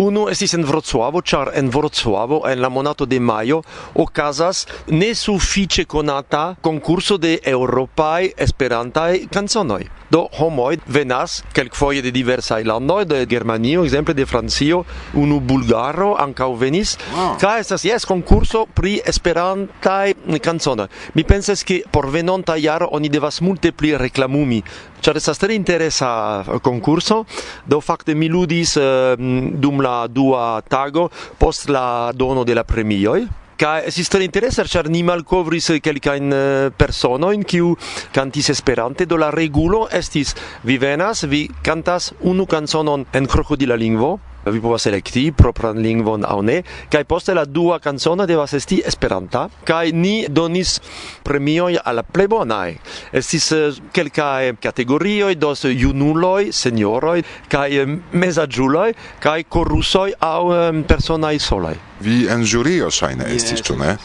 Unu 0.02 0.26
estis 0.32 0.56
en 0.58 0.66
Vroclavo, 0.66 1.22
ĉar 1.22 1.54
en 1.60 1.70
Vroclavo 1.72 2.42
en 2.50 2.62
la 2.64 2.70
monato 2.70 3.06
de 3.06 3.20
majo 3.20 3.62
okazas 3.94 4.66
nesufiĉe 4.88 5.86
konata 5.86 6.56
konkurso 6.62 7.18
de 7.22 7.38
eŭropaj 7.54 8.32
esperantaj 8.48 9.28
canzonoi. 9.32 9.86
Do 10.10 10.26
homoj 10.40 10.78
venas 10.88 11.35
venas 11.36 11.54
kelkfoje 11.54 12.02
de 12.02 12.12
diversaj 12.12 12.64
landoj 12.64 13.06
de 13.06 13.26
Germanio, 13.26 13.84
exemple 13.84 14.14
de 14.14 14.26
Francio, 14.26 14.84
unu 15.14 15.40
bulgaro 15.40 16.16
ankaŭ 16.18 16.56
venis. 16.58 16.98
Wow. 17.14 17.38
Kaj 17.40 17.60
estas 17.60 17.86
jes 17.86 18.06
konkurso 18.06 18.66
pri 18.74 19.02
esperantaj 19.06 20.14
kanzonoj. 20.42 20.88
Mi 21.16 21.24
pensas 21.24 21.64
ke 21.64 21.84
por 21.92 22.10
venonta 22.12 22.56
jaro 22.58 22.88
oni 22.92 23.10
devas 23.10 23.42
multe 23.42 23.72
pli 23.72 23.98
reklamumi 23.98 24.64
Ĉar 25.02 25.18
estas 25.18 25.38
tre 25.38 25.54
interesa 25.54 26.42
eh, 26.42 26.60
konkurso, 26.64 27.26
do 27.68 27.80
fakte 27.80 28.16
mi 28.16 28.30
ludis 28.30 28.76
eh, 28.78 29.16
dum 29.18 29.82
la 29.82 30.08
dua 30.08 30.62
tago 30.68 31.10
post 31.38 31.70
la 31.70 32.12
dono 32.14 32.44
de 32.44 32.56
la 32.56 32.64
premioj 32.64 33.45
ca 33.58 33.80
estis 33.88 34.10
tre 34.12 34.26
interesa 34.28 34.66
ĉar 34.68 34.90
ni 34.92 35.02
malkovris 35.08 35.70
eh, 35.72 35.82
kelkajn 35.84 36.36
eh, 36.36 36.70
personojn 36.76 37.46
kiu 37.48 37.74
kantis 38.16 38.52
Esperante 38.52 39.08
do 39.08 39.18
la 39.18 39.32
regulo 39.32 39.86
estis 39.92 40.36
vi 40.64 40.78
venas 40.82 41.24
vi 41.32 41.46
kantas 41.64 42.12
unu 42.22 42.46
kanzonon 42.46 43.06
en 43.14 43.28
krokodila 43.32 43.80
lingvo 43.80 44.18
vi 44.52 44.62
povas 44.62 44.86
elekti 44.86 45.32
propran 45.32 45.78
lingvon 45.82 46.26
aŭ 46.26 46.42
ne 46.46 46.62
kaj 46.92 47.04
poste 47.10 47.34
la 47.34 47.46
dua 47.46 47.80
kanzono 47.80 48.26
devas 48.26 48.54
esti 48.54 48.82
esperanta 48.86 49.48
kaj 49.66 49.92
ni 49.92 50.26
donis 50.30 50.80
premioj 51.24 51.78
al 51.84 51.96
la 51.96 52.04
plej 52.04 52.28
bonaj. 52.28 52.76
Estis 53.14 53.52
eh, 53.52 53.80
kelkaj 53.94 54.56
kategorioj 54.62 55.36
do 55.36 55.54
junuloj 55.72 56.52
senioroj 56.52 57.24
kaj 57.50 57.82
eh, 57.82 57.98
mezaĝuloj 58.12 58.94
kaj 59.24 59.44
korusoj 59.44 60.12
aŭ 60.20 60.42
personaj 60.88 61.40
solaj. 61.40 61.76
Vi 62.06 62.26
en 62.30 62.44
ĵurio 62.44 62.92
ŝajne 62.92 63.30
estis 63.36 63.64
ĉu 63.64 63.78
ne? 63.80 63.96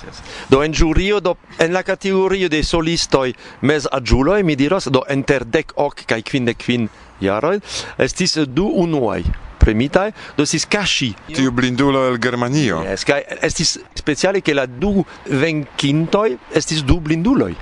do 0.48 0.62
en 0.62 0.72
jurio 0.72 1.20
do 1.20 1.34
en 1.58 1.72
la 1.72 1.82
kategorio 1.82 2.48
de 2.48 2.62
solistoj 2.62 3.32
mezaĝuloj 3.60 4.42
mi 4.42 4.56
diros 4.56 4.88
do 4.88 5.02
inter 5.10 5.44
dek 5.44 5.72
ok 5.76 6.06
kaj 6.06 6.22
kvindek 6.22 6.58
kvin 6.64 6.88
jaroj 7.20 7.58
estis 7.98 8.38
du 8.46 8.70
unuaj 8.84 9.49
premitai, 9.60 10.10
dosis 10.38 10.66
casci. 10.66 11.12
Tiu 11.34 11.52
blindulo 11.52 12.06
el 12.08 12.20
Germanio. 12.22 12.82
Yes, 12.86 13.04
kai 13.08 13.22
estis 13.40 13.76
speciale 13.94 14.40
che 14.40 14.56
la 14.56 14.66
du 14.66 15.04
venkintoi 15.28 16.38
estis 16.56 16.84
du 16.84 17.00
blinduloi 17.00 17.56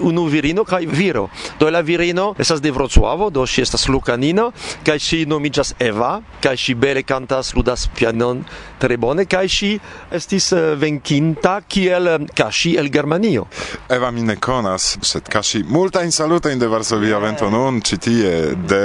unu 0.00 0.24
virino 0.26 0.64
kaj 0.64 0.86
viro. 0.86 1.28
Do 1.60 1.70
la 1.70 1.80
virino 1.80 2.34
estas 2.38 2.60
de 2.60 2.70
Vroclavo, 2.70 3.30
do 3.30 3.46
ŝi 3.46 3.62
estas 3.62 3.88
lukanino 3.88 4.50
kaj 4.86 4.98
ŝi 4.98 5.24
nomiĝas 5.26 5.74
Eva 5.80 6.18
kaj 6.42 6.56
ŝi 6.56 6.74
bele 6.74 7.02
kantas, 7.02 7.54
ludas 7.54 7.88
pianon 7.96 8.44
tre 8.78 8.96
bone 8.96 9.26
kaj 9.26 9.48
ŝi 9.48 9.72
estis 10.14 10.52
eh, 10.52 10.74
venkinta 10.78 11.58
kiel 11.68 12.08
eh, 12.08 12.18
Kaŝi 12.38 12.76
el 12.78 12.90
Germanio. 12.92 13.46
Eva 13.90 14.10
mi 14.10 14.22
ne 14.22 14.36
konas, 14.36 14.96
sed 15.02 15.28
Kaŝi 15.28 15.64
multajn 15.68 16.12
salutojn 16.12 16.58
de 16.58 16.70
Varsovia 16.70 17.18
vento 17.22 17.50
nun 17.50 17.82
ĉi 17.82 17.98
tie 17.98 18.34
de 18.68 18.82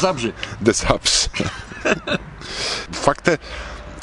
zabrze 0.00 0.32
De 0.60 0.74
saps 0.74 1.26
Fakte 3.04 3.38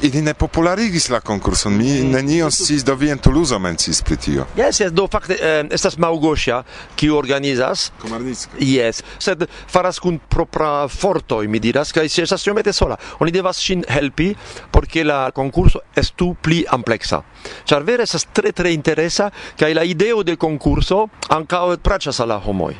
ili 0.02 0.22
ne 0.22 0.34
popularigis 0.34 1.10
la 1.10 1.20
konkurson. 1.20 1.74
Mi 1.74 2.02
mm. 2.02 2.12
nenion 2.12 2.52
sciis, 2.52 2.84
do 2.84 2.96
vi 2.96 3.10
en 3.12 3.20
Tuluzo 3.20 3.60
mencis 3.60 4.02
pri 4.02 4.18
tio. 4.18 4.46
Yes, 4.58 4.80
yes, 4.82 4.92
do 4.94 5.08
fakte 5.12 5.38
eh, 5.42 5.66
estas 5.72 5.98
Maugosia, 5.98 6.64
kiu 6.96 7.18
organizas. 7.18 7.92
Komarnicka. 8.02 8.58
Yes, 8.60 9.04
sed 9.20 9.48
faras 9.68 10.00
kun 10.00 10.20
propra 10.30 10.88
fortoj, 10.88 11.48
mi 11.48 11.60
diras, 11.60 11.94
kaj 11.94 12.10
si 12.10 12.22
estas 12.22 12.46
iomete 12.48 12.74
sola. 12.74 12.98
Oni 13.20 13.34
devas 13.34 13.62
ŝin 13.62 13.86
helpi 13.90 14.34
por 14.72 14.88
ke 14.88 15.04
la 15.04 15.32
konkurso 15.32 15.82
estu 15.96 16.34
pli 16.42 16.64
ampleksa. 16.70 17.24
Ĉar 17.66 17.86
vere 17.88 18.06
estas 18.06 18.28
tre 18.34 18.52
tre 18.52 18.74
interesa 18.74 19.32
kaj 19.58 19.74
la 19.74 19.84
ideo 19.84 20.24
de 20.24 20.38
konkurso 20.38 21.08
ankaŭ 21.34 21.78
plaĉas 21.84 22.22
al 22.22 22.36
la 22.36 22.42
homoj 22.44 22.76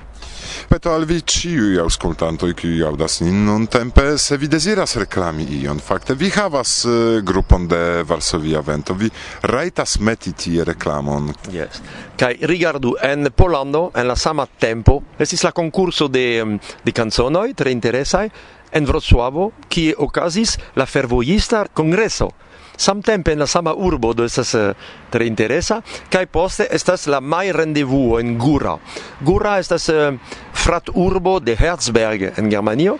peto 0.68 0.92
al 0.92 1.06
vi 1.06 1.22
ciui 1.24 1.78
auscultantoi 1.80 2.54
qui 2.54 2.82
audas 2.84 3.22
nin 3.24 3.46
nun 3.46 3.68
tempe 3.72 4.18
se 4.18 4.38
vi 4.38 4.48
deziras 4.48 4.98
reklami 5.00 5.46
ion. 5.62 5.80
Fakte 5.80 6.16
vi 6.16 6.30
havas 6.36 6.84
uh, 6.86 7.22
grupon 7.24 7.68
de 7.68 8.04
Varsovia 8.04 8.62
Vento. 8.62 8.94
Vi 8.94 9.10
raitas 9.42 9.98
meti 10.00 10.34
tie 10.34 10.64
reklamon. 10.68 11.32
Yes. 11.52 11.82
Kai 12.18 12.36
rigardu 12.42 12.96
en 13.02 13.32
Polando 13.36 13.92
en 13.96 14.08
la 14.08 14.16
sama 14.16 14.48
tempo 14.48 15.02
estis 15.18 15.44
la 15.44 15.52
concurso 15.52 16.08
de 16.08 16.44
mm, 16.44 16.60
de 16.84 16.92
canzonoi 16.92 17.54
tre 17.54 17.72
interesai 17.72 18.28
en 18.72 18.86
Wrocławo 18.86 19.52
kie 19.70 19.96
okazis 19.98 20.58
la 20.76 20.86
fervojista 20.86 21.66
kongreso. 21.74 22.34
samtempe 22.78 23.32
en 23.32 23.40
la 23.40 23.48
sama 23.48 23.74
urbo 23.74 24.14
do 24.14 24.26
estas 24.26 24.54
uh, 24.54 24.72
tre 25.10 25.28
interesa 25.28 25.82
kaj 26.14 26.26
poste 26.32 26.68
estas 26.72 27.08
la 27.08 27.20
mai 27.20 27.52
rendezvuo 27.52 28.20
en 28.20 28.38
Gura. 28.38 28.78
Gura 29.22 29.58
estas 29.60 29.90
uh, 29.90 30.14
frat 30.54 30.90
urbo 30.94 31.40
de 31.40 31.56
Herzberg 31.56 32.32
en 32.38 32.50
Germanio 32.50 32.98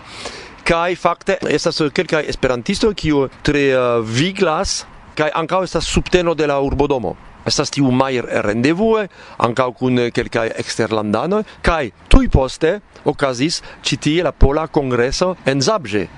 kaj 0.64 0.96
fakte 0.96 1.38
estas 1.48 1.80
uh, 1.80 1.92
kelkaj 1.92 2.26
esperantistoj 2.28 2.94
kiu 2.94 3.28
tre 3.42 3.70
uh, 3.72 4.04
viglas 4.04 4.84
kaj 5.18 5.30
ankaŭ 5.34 5.64
estas 5.64 5.86
subteno 5.86 6.34
de 6.34 6.46
la 6.46 6.60
urbodomo. 6.60 7.16
Estas 7.46 7.70
tiu 7.72 7.90
mai 7.90 8.20
rendezvuo 8.20 9.06
ankaŭ 9.38 9.72
kun 9.78 10.08
kelkaj 10.14 10.50
eksterlandanoj 10.60 11.44
kaj 11.62 11.90
tuj 12.12 12.28
poste 12.28 12.80
okazis 13.04 13.62
ĉi 13.82 13.96
tie 13.96 14.22
la 14.26 14.32
pola 14.32 14.66
kongreso 14.66 15.36
en 15.46 15.62
Zabrze 15.62 16.08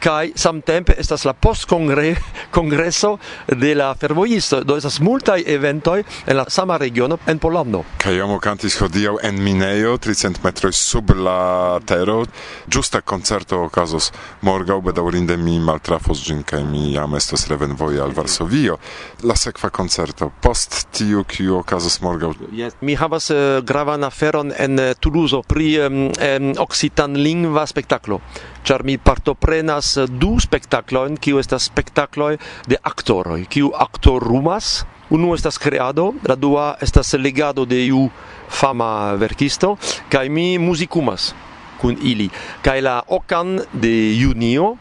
kai 0.00 0.32
samtempe 0.36 0.94
estas 0.98 1.24
la 1.24 1.32
post 1.32 1.66
congre 1.68 2.16
congresso 2.54 3.18
de 3.46 3.74
la 3.74 3.94
fervojisto. 3.94 4.62
Do 4.64 4.76
estas 4.76 5.00
multaj 5.00 5.42
eventoj 5.46 6.02
en 6.26 6.36
la 6.36 6.44
sama 6.48 6.76
regiono 6.76 7.18
en 7.26 7.38
Pollando. 7.38 7.84
Kaj 7.98 8.20
amo 8.22 8.38
kantis 8.40 8.78
hodiaŭ 8.80 9.16
en 9.22 9.42
minejo 9.42 9.96
300 9.98 10.44
metroj 10.44 10.72
sub 10.72 11.10
la 11.16 11.80
tero. 11.86 12.24
Ĝusta 12.66 13.00
koncerto 13.00 13.62
okazos 13.66 14.12
morgaŭ 14.42 14.80
bedaŭrinde 14.90 15.36
mi 15.36 15.58
maltrafos 15.58 16.22
ĝin 16.26 16.42
kaj 16.42 16.62
mi 16.64 16.92
jam 16.94 17.14
estas 17.18 17.48
revenvoje 17.48 18.00
al 18.02 18.14
Varsovio. 18.16 18.78
La 19.22 19.36
sekva 19.36 19.70
koncerto 19.70 20.30
post 20.42 20.86
tiu 20.94 21.24
kiu 21.24 21.58
okazos 21.58 22.00
morgaŭ. 22.00 22.34
Yes. 22.52 22.74
mi 22.80 22.94
havas 22.94 23.30
uh, 23.30 23.60
gravan 23.64 24.04
aferon 24.04 24.52
en 24.58 24.78
eh, 24.78 24.90
uh, 24.90 24.96
Toulouse 25.00 25.42
pri 25.48 25.68
um, 25.86 25.98
um, 26.08 26.52
occitan 26.58 27.16
lingva 27.16 27.66
spektaklo 27.66 28.20
ĉar 28.66 28.84
mi 28.84 28.98
partoprenas 28.98 29.96
du 30.08 30.36
spektaklojn 30.40 31.16
kiu 31.16 31.38
estas 31.38 31.70
spektakloj 31.70 32.36
de 32.66 32.78
aktoroj 32.82 33.44
kiu 33.50 33.72
aktorumas 33.74 34.84
Unu 35.10 35.32
estas 35.32 35.56
kreado 35.56 36.12
la 36.28 36.34
dua 36.36 36.76
estas 36.84 37.14
legado 37.16 37.64
de 37.64 37.78
iu 37.86 38.10
fama 38.48 39.14
verkisto, 39.16 39.76
kaj 40.12 40.28
mi 40.28 40.58
muzikumas 40.58 41.32
kun 41.80 41.96
ili. 42.02 42.28
Kaj 42.62 42.80
la 42.84 43.00
okan 43.08 43.60
de 43.72 43.92
junio 44.20 44.76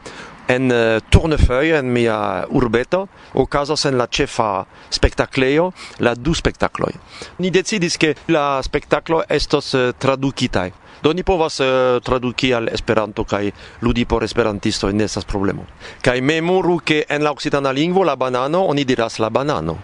en 0.48 0.72
uh, 0.72 1.00
Tournefeuille, 1.10 1.80
en 1.80 1.94
mia 1.94 2.46
urbeto, 2.50 3.06
okazas 3.34 3.86
en 3.86 3.98
la 3.98 4.08
ĉefa 4.08 4.66
spektaklejo 4.92 5.72
la 6.00 6.16
du 6.16 6.34
spektakloj. 6.36 6.92
Ni 7.40 7.52
decidis 7.52 7.98
ke 7.98 8.14
la 8.28 8.62
spektaklo 8.64 9.24
estos 9.30 9.74
uh, 9.76 9.94
tradukitaj. 10.00 10.72
Do 11.08 11.14
ni 11.16 11.24
povas 11.24 11.64
eh, 11.64 11.66
uh, 11.66 12.04
traduki 12.04 12.50
al 12.52 12.68
Esperanto 12.68 13.24
kaj 13.24 13.48
ludi 13.80 14.04
por 14.04 14.26
esperantistoj 14.28 14.92
ne 14.92 15.06
estas 15.08 15.24
problemo. 15.24 15.64
Kaj 16.04 16.20
memoru 16.20 16.82
ke 16.84 17.06
en 17.08 17.24
la 17.24 17.32
okcitana 17.32 17.72
lingvo 17.72 18.04
la 18.04 18.18
banano 18.20 18.66
oni 18.68 18.84
diras 18.84 19.16
la 19.24 19.30
banano. 19.30 19.78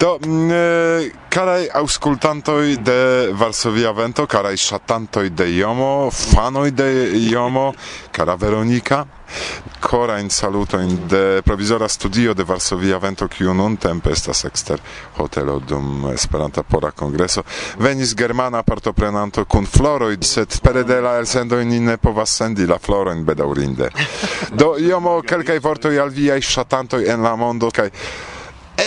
Do, 0.00 0.18
mm, 0.26 1.10
auskultantoj 1.72 2.76
de 2.76 3.28
Varsovia 3.32 3.92
Vento, 3.92 4.26
karaj 4.26 4.56
szatantoj 4.56 5.30
de 5.30 5.56
Jomo, 5.56 6.10
fanoj 6.10 6.70
de 6.70 7.10
Jomo, 7.30 7.72
cara 8.12 8.34
Veronika, 8.34 9.04
corajn 9.80 10.30
salutojn 10.30 11.08
de 11.08 11.42
provizora 11.44 11.88
studio 11.88 12.34
de 12.34 12.44
Varsovia 12.44 12.98
Vento, 12.98 13.28
kiu 13.28 13.54
nuntempe 13.54 14.10
estas 14.10 14.44
ekster 14.44 14.80
hotelo 15.16 15.58
dum 15.58 16.10
Esperanta 16.14 16.62
pora 16.62 16.90
kongreso. 16.90 17.42
Venis 17.78 18.14
germana 18.16 18.62
partoprenanto 18.62 19.44
kun 19.44 19.66
floroj, 19.66 20.16
sed 20.22 20.60
pere 20.62 20.82
de 20.82 21.00
la 21.00 21.16
elsendoj 21.18 21.64
ni 21.64 21.80
ne 21.80 21.96
povas 21.96 22.34
sendi 22.36 22.66
la 22.66 22.78
florojn 22.78 23.24
bedaŭrinde. 23.24 23.90
Do 24.52 24.74
Jomo 24.78 25.20
kelkaj 25.22 25.58
vortoj 25.58 25.98
al 26.00 26.10
viaj 26.10 26.40
ŝatantoj 26.40 27.04
en 27.06 27.22
la 27.22 27.36
mondo 27.36 27.70
kaj 27.70 27.90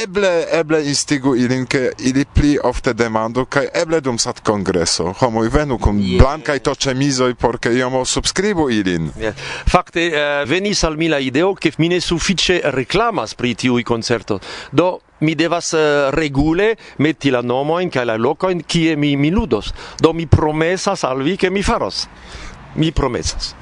eble 0.02 0.32
eble 0.52 0.80
instigu 0.88 1.36
ilin 1.36 1.66
ke 1.66 1.92
ili 2.00 2.26
pli 2.26 2.58
ofte 2.64 2.94
demandu 2.94 3.46
kaj 3.46 3.68
eble 3.82 4.02
dum 4.02 4.18
sat 4.20 4.40
kongreso. 4.46 5.14
Homo 5.20 5.44
venu 5.52 5.78
kun 5.78 6.00
yeah. 6.00 6.22
blankaj 6.22 6.60
toĉemizoj 6.60 7.34
por 7.36 7.60
ke 7.60 7.74
iomo 7.78 8.06
subskribu 8.06 8.70
ilin. 8.72 9.12
Yeah. 9.20 9.36
fakte 9.70 10.08
uh, 10.10 10.50
venis 10.50 10.84
al 10.84 10.98
mi 10.98 11.10
la 11.10 11.20
ideo 11.20 11.54
ke 11.56 11.72
mi 11.78 11.90
ne 11.90 12.02
sufiĉe 12.02 12.62
reklamas 12.76 13.36
pri 13.36 13.56
tiuj 13.56 13.84
koncerto. 13.84 14.40
Do 14.72 15.00
mi 15.20 15.36
devas 15.36 15.74
uh, 15.74 16.10
regule 16.14 16.76
metti 16.98 17.32
la 17.32 17.42
nomo 17.42 17.80
in 17.80 17.90
kaj 17.90 18.06
la 18.06 18.18
loko 18.18 18.50
in 18.52 18.64
kie 18.64 18.96
mi 18.96 19.16
mi 19.18 19.32
ludos. 19.32 19.74
Do 20.00 20.14
mi 20.14 20.26
promesas 20.28 21.04
al 21.04 21.22
vi 21.24 21.38
ke 21.38 21.50
mi 21.50 21.64
faros. 21.64 22.08
Mi 22.76 22.92
promesas 22.92 23.54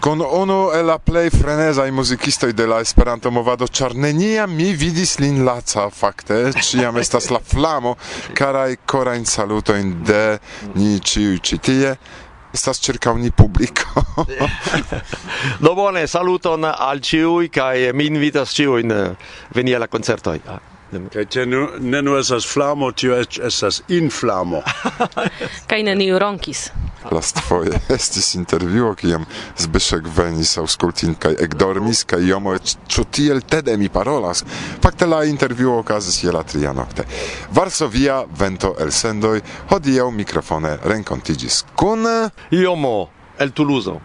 con 0.00 0.20
ono 0.20 0.72
e 0.72 0.82
la 0.82 0.98
play 0.98 1.30
frenesa 1.30 1.86
i 1.86 1.90
muzikistoj 1.90 2.52
de 2.52 2.66
la 2.66 2.80
Esperanto 2.80 3.30
movado, 3.30 3.66
charnenia 3.66 4.46
mi 4.46 4.72
vidis 4.72 5.18
lin 5.18 5.44
laca 5.44 5.90
fakte, 5.90 6.52
ĉiam 6.52 6.96
estas 7.02 7.30
la 7.30 7.40
flamo, 7.40 7.96
cara 8.34 8.68
i 8.68 8.78
cora 8.84 9.14
in 9.14 9.24
saluto 9.24 9.74
in 9.74 10.02
de 10.04 10.38
ni 10.74 11.00
ci 11.00 11.40
ĉi 11.40 11.58
tie 11.58 11.96
estas 12.52 12.80
ĉirkaŭ 12.80 13.16
ni 13.18 13.30
pubblico 13.30 14.04
Do 15.60 15.74
bone, 15.80 16.06
saluton 16.06 16.64
al 16.64 17.00
ciui 17.00 17.50
kai 17.52 17.92
mi 17.92 18.06
invitas 18.06 18.54
ĉiujn 18.56 18.94
veni 19.54 19.74
al 19.74 19.84
la 19.84 19.90
koncertoj. 19.92 20.40
Kaj 21.12 21.24
tio 21.34 21.44
ne 21.80 22.02
nu 22.02 22.16
esas 22.16 22.46
flamo, 22.46 22.92
tio 22.92 23.16
esas 23.20 23.82
inflamo. 23.88 24.62
kaj 25.70 25.82
ni 25.82 26.12
ronkis 26.18 26.70
lastfoje 27.10 27.80
estis 27.96 28.34
intervjuo 28.34 28.94
kiam 28.94 29.26
Zbyszek 29.58 30.08
venis 30.16 30.56
auskultin 30.58 31.14
kaj 31.14 31.36
ekdormis 31.46 32.04
kaj 32.04 32.26
jomo 32.28 32.56
ĉu 32.88 33.04
tiel 33.10 33.40
tede 33.40 33.76
mi 33.76 33.88
parolas? 33.88 34.44
Fakte 34.82 35.06
la 35.06 35.24
intervjuo 35.24 35.78
okazis 35.78 36.22
je 36.24 36.32
la 36.32 36.42
tria 36.42 36.72
nokte. 36.72 37.04
Varsovia 37.52 38.24
vento 38.38 38.74
elsendoj 38.80 39.40
hodiaŭ 39.70 40.10
mikrofone 40.10 40.76
renkontiĝis 40.84 41.64
kun 41.76 42.06
jomo 42.50 42.98
el 43.38 43.50
Tuluzo. 43.50 44.00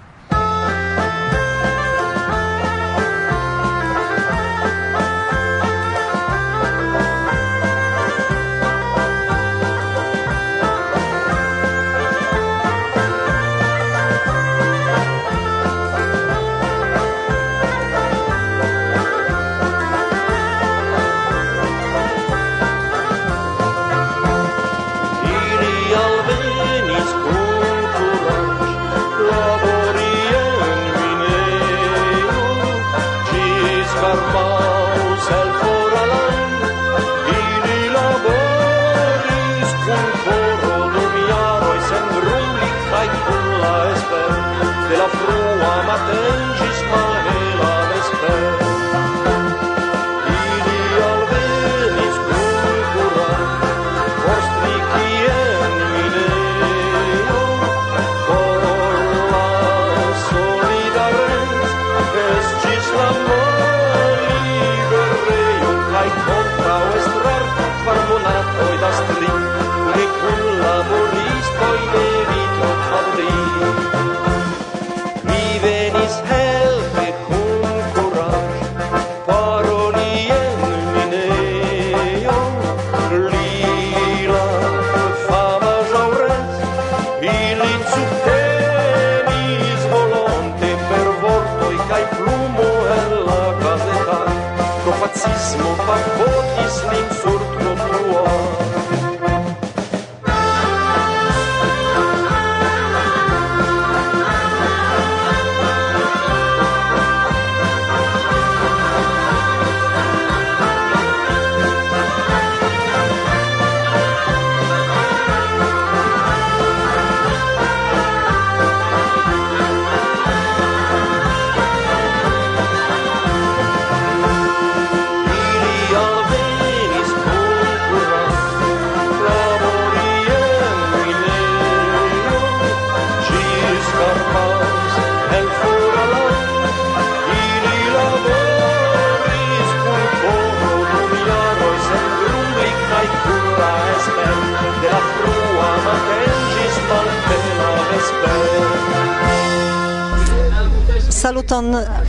нацизму 95.12 95.76
покоп 95.76 96.46
излим 96.66 97.31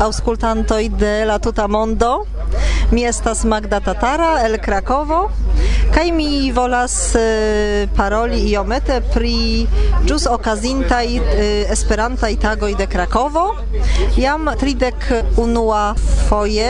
aŭskultantoj 0.02 0.82
de 0.98 1.12
la 1.28 1.36
tuta 1.38 1.68
mondo. 1.70 2.10
Mi 2.92 3.04
estas 3.04 3.44
Magda 3.44 3.80
Tatara 3.80 4.42
el 4.44 4.58
Krakovo. 4.60 5.30
Kaj 5.94 6.12
mi 6.12 6.52
volas 6.52 7.14
e, 7.14 7.88
paroli 7.96 8.40
iomete 8.50 8.98
pri 9.14 9.66
ĵus 10.08 10.26
okazintaj 10.28 11.06
e, 11.16 11.46
Esperantaj 11.72 12.36
tagoj 12.36 12.74
de 12.76 12.86
Krakovo. 12.86 13.46
Jam 14.16 14.50
tridek 14.60 15.08
unua 15.40 15.94
foje 16.28 16.68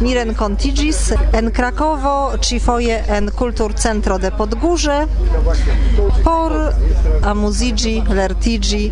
mi 0.00 0.14
renkontiĝis 0.16 1.02
en 1.36 1.52
Krakovo, 1.52 2.16
ĉifoje 2.40 3.02
en 3.18 3.28
Kulturcentro 3.36 4.18
de 4.18 4.32
Podgórze 4.40 4.98
por 6.24 6.54
amuziĝi, 7.28 7.94
lertiĝi 8.08 8.82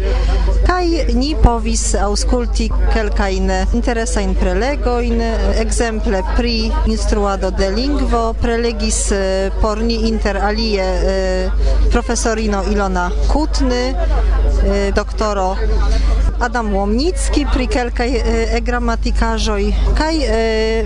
kaj 0.66 0.86
ni 1.16 1.34
povis 1.42 1.84
aŭskulti 2.00 2.68
kelkajn 2.94 3.52
interesajn 3.78 4.34
prelegojn, 4.40 5.22
ekzemple 5.62 6.22
pri 6.34 6.56
instruado 6.86 7.50
de 7.50 7.70
lingvo, 7.70 8.34
prelegis 8.34 9.12
e, 9.12 9.50
por 9.60 9.80
ni 9.80 10.08
inter 10.08 10.36
alie 10.36 10.82
eh, 10.82 11.50
profesorino 11.90 12.62
Ilona 12.70 13.10
Kutny, 13.32 13.94
eh, 14.64 14.92
doktoro 14.94 15.56
Adam 16.40 16.74
Łomnicki 16.74 17.46
pri 17.52 17.64
kelkaj 17.66 18.10
e, 18.12 18.60
gramatikaĵoj 18.60 19.62
kaj 19.96 20.16
e, 20.20 20.40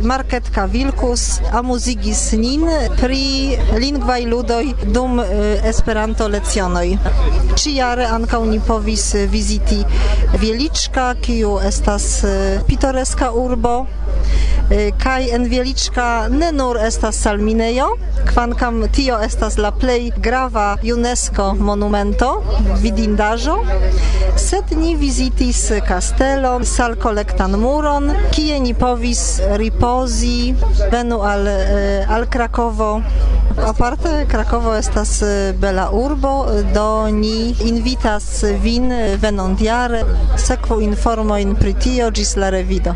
Marketka 0.07 0.65
Vilkus 0.71 1.25
amuzigis 1.53 2.21
nin 2.39 2.63
pri 3.01 3.59
lingvaj 3.83 4.27
ludoj 4.31 4.71
dum 4.95 5.19
e, 5.21 5.27
Esperanto 5.71 6.29
lecionoj. 6.31 6.95
Ĉiare 7.59 8.07
ankaŭ 8.15 8.45
ni 8.47 8.61
povis 8.67 9.09
viziti 9.33 9.81
Wieliczka, 10.39 11.15
kiu 11.25 11.57
estas 11.67 12.07
e, 12.25 12.37
pitoreska 12.69 13.33
urbo. 13.35 13.81
Kai 15.03 15.33
en 15.35 15.49
Wieliczka 15.51 16.29
ne 16.31 16.53
nur 16.55 16.79
estas 16.79 17.17
salminejo, 17.25 17.89
kvankam 18.29 18.85
tio 18.95 19.17
estas 19.19 19.57
la 19.59 19.73
plej 19.75 20.13
grava 20.23 20.77
UNESCO 20.95 21.49
monumento 21.59 22.29
vidindaĵo, 22.83 23.57
sed 24.39 24.71
ni 24.79 24.95
estis 25.41 25.73
kastelo 25.89 26.51
sal 26.69 26.95
kolektan 27.01 27.55
muron 27.57 28.11
kie 28.35 28.59
ni 28.61 28.75
povis 28.77 29.41
ripozi 29.57 30.53
venu 30.93 31.23
al 31.25 31.47
eh, 31.49 32.05
al 32.09 32.27
Krakovo 32.29 33.01
aparte 33.57 34.27
Krakovo 34.29 34.75
estas 34.77 35.23
eh, 35.23 35.55
bela 35.57 35.89
urbo 35.93 36.45
do 36.75 37.09
ni 37.11 37.55
invitas 37.65 38.45
vin 38.61 38.93
eh, 38.93 39.17
venontiare 39.17 40.03
sekvu 40.37 40.81
informojn 40.85 41.55
pri 41.57 41.73
tio 41.75 42.11
ĝis 42.11 42.37
la 42.37 42.51
revido. 42.51 42.93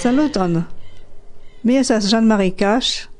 Saluton! 0.00 0.64
Mi 1.62 1.76
esas 1.76 2.08
Jean-Marie 2.08 2.56
Cash, 2.56 3.15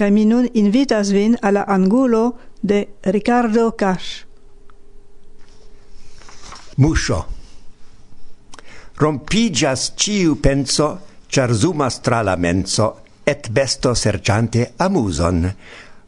kaj 0.00 0.08
mi 0.10 0.24
nun 0.24 0.48
invitas 0.56 1.10
vin 1.12 1.36
alla 1.42 1.66
angulo 1.68 2.32
de 2.62 2.86
Ricardo 3.02 3.70
Cash. 3.76 4.24
Muscio. 6.76 7.24
Rompigias 8.96 9.92
ciu 9.96 10.38
penso, 10.40 10.88
char 11.28 11.52
zumas 11.52 12.00
tra 12.00 12.22
la 12.22 12.36
menso, 12.36 12.96
et 13.24 13.50
besto 13.52 13.94
serciante 13.94 14.72
amuson. 14.76 15.44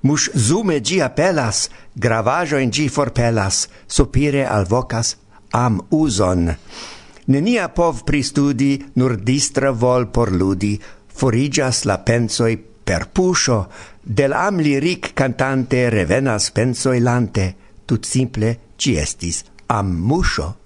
Mus 0.02 0.30
zume 0.34 0.80
gi 0.80 1.00
apelas, 1.00 1.68
gravajo 1.92 2.56
in 2.56 2.70
gi 2.70 2.88
forpelas, 2.88 3.68
sopire 3.86 4.46
al 4.46 4.64
vocas 4.64 5.16
am 5.50 5.80
uson. 5.90 6.48
Nenia 7.26 7.68
pov 7.68 8.04
pristudi, 8.04 8.72
nur 8.94 9.16
distra 9.20 9.70
vol 9.70 10.08
por 10.08 10.32
ludi, 10.32 10.80
forigas 11.12 11.84
la 11.84 11.98
pensoi 11.98 12.71
per 12.84 13.08
pusho 13.08 13.68
del 14.02 14.32
am 14.32 14.58
liric 14.58 15.12
cantante 15.14 15.88
revenas 15.90 16.50
penso 16.50 16.92
elante, 16.92 17.54
tut 17.84 18.04
simple 18.04 18.58
ci 18.76 18.96
estis 18.98 19.44
am 19.66 19.92
musho 19.92 20.61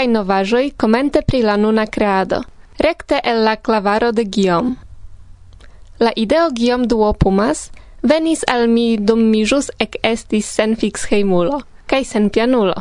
kelkaj 0.00 0.12
novaĵoj 0.12 0.70
komente 0.76 1.20
pri 1.20 1.42
la 1.42 1.56
nuna 1.56 1.84
kreado, 1.86 2.40
rekte 2.78 3.20
el 3.24 3.44
la 3.44 3.56
clavaro 3.56 4.12
de 4.12 4.24
Guillaume. 4.24 4.76
La 5.98 6.12
ideo 6.16 6.50
Guillaume 6.50 6.86
Duopumas 6.86 7.70
venis 8.02 8.44
al 8.48 8.68
mi 8.68 8.96
dum 8.96 9.20
mi 9.30 9.44
jus 9.44 9.70
ec 9.78 9.96
estis 10.02 10.46
sen 10.46 10.76
fix 10.76 11.04
heimulo, 11.10 11.60
cae 11.86 12.04
sen 12.04 12.30
pianulo. 12.30 12.74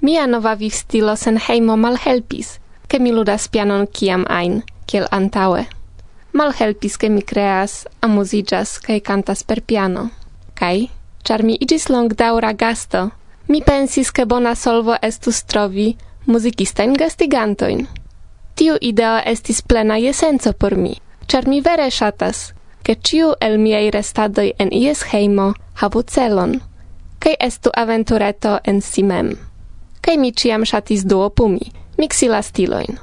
Mia 0.00 0.26
nova 0.26 0.54
vivstilo 0.54 1.16
sen 1.16 1.38
hejmo 1.38 1.76
malhelpis, 1.76 2.60
ke 2.88 2.98
mi 3.00 3.10
ludas 3.10 3.48
pianon 3.48 3.86
kiam 3.86 4.24
ain, 4.28 4.62
kiel 4.86 5.08
antaŭe. 5.10 5.66
Malhelpis, 6.32 6.96
ke 6.96 7.08
mi 7.08 7.22
creas, 7.22 7.86
amuziĝas 8.00 8.78
kaj 8.78 9.00
cantas 9.00 9.42
per 9.42 9.60
piano. 9.60 10.10
Kai, 10.54 10.88
char 11.24 11.42
mi 11.42 11.58
long 11.88 12.14
daura 12.14 12.52
gasto, 12.52 13.10
mi 13.48 13.60
pensis, 13.60 14.12
ke 14.12 14.24
bona 14.24 14.54
solvo 14.54 14.94
estus 15.02 15.42
trovi 15.42 15.96
muzikistajn 16.26 16.94
gastigantojn. 16.94 17.86
Tiu 18.54 18.76
ideo 18.80 19.20
estis 19.26 19.62
plena 19.62 19.96
jesenco 19.98 20.52
por 20.52 20.76
mi, 20.76 20.94
ĉar 21.26 21.48
mi 21.48 21.60
vere 21.60 21.90
ŝatas, 21.90 22.52
ke 22.82 22.94
ĉiu 22.94 23.32
el 23.40 23.58
miaj 23.58 23.90
restadoj 23.90 24.52
en 24.58 24.72
ies 24.72 25.02
hejmo 25.10 25.52
havu 25.80 26.02
celon, 26.02 26.60
kaj 27.18 27.34
estu 27.40 27.72
aventureto 27.74 28.58
en 28.64 28.80
si 28.80 29.02
mem. 29.02 29.34
Kaj 30.00 30.16
mi 30.20 30.32
ĉiam 30.32 30.64
ŝatis 30.64 31.04
duopumi, 31.08 31.72
miksi 31.98 32.28
la 32.28 32.42
stilojn. 32.42 32.98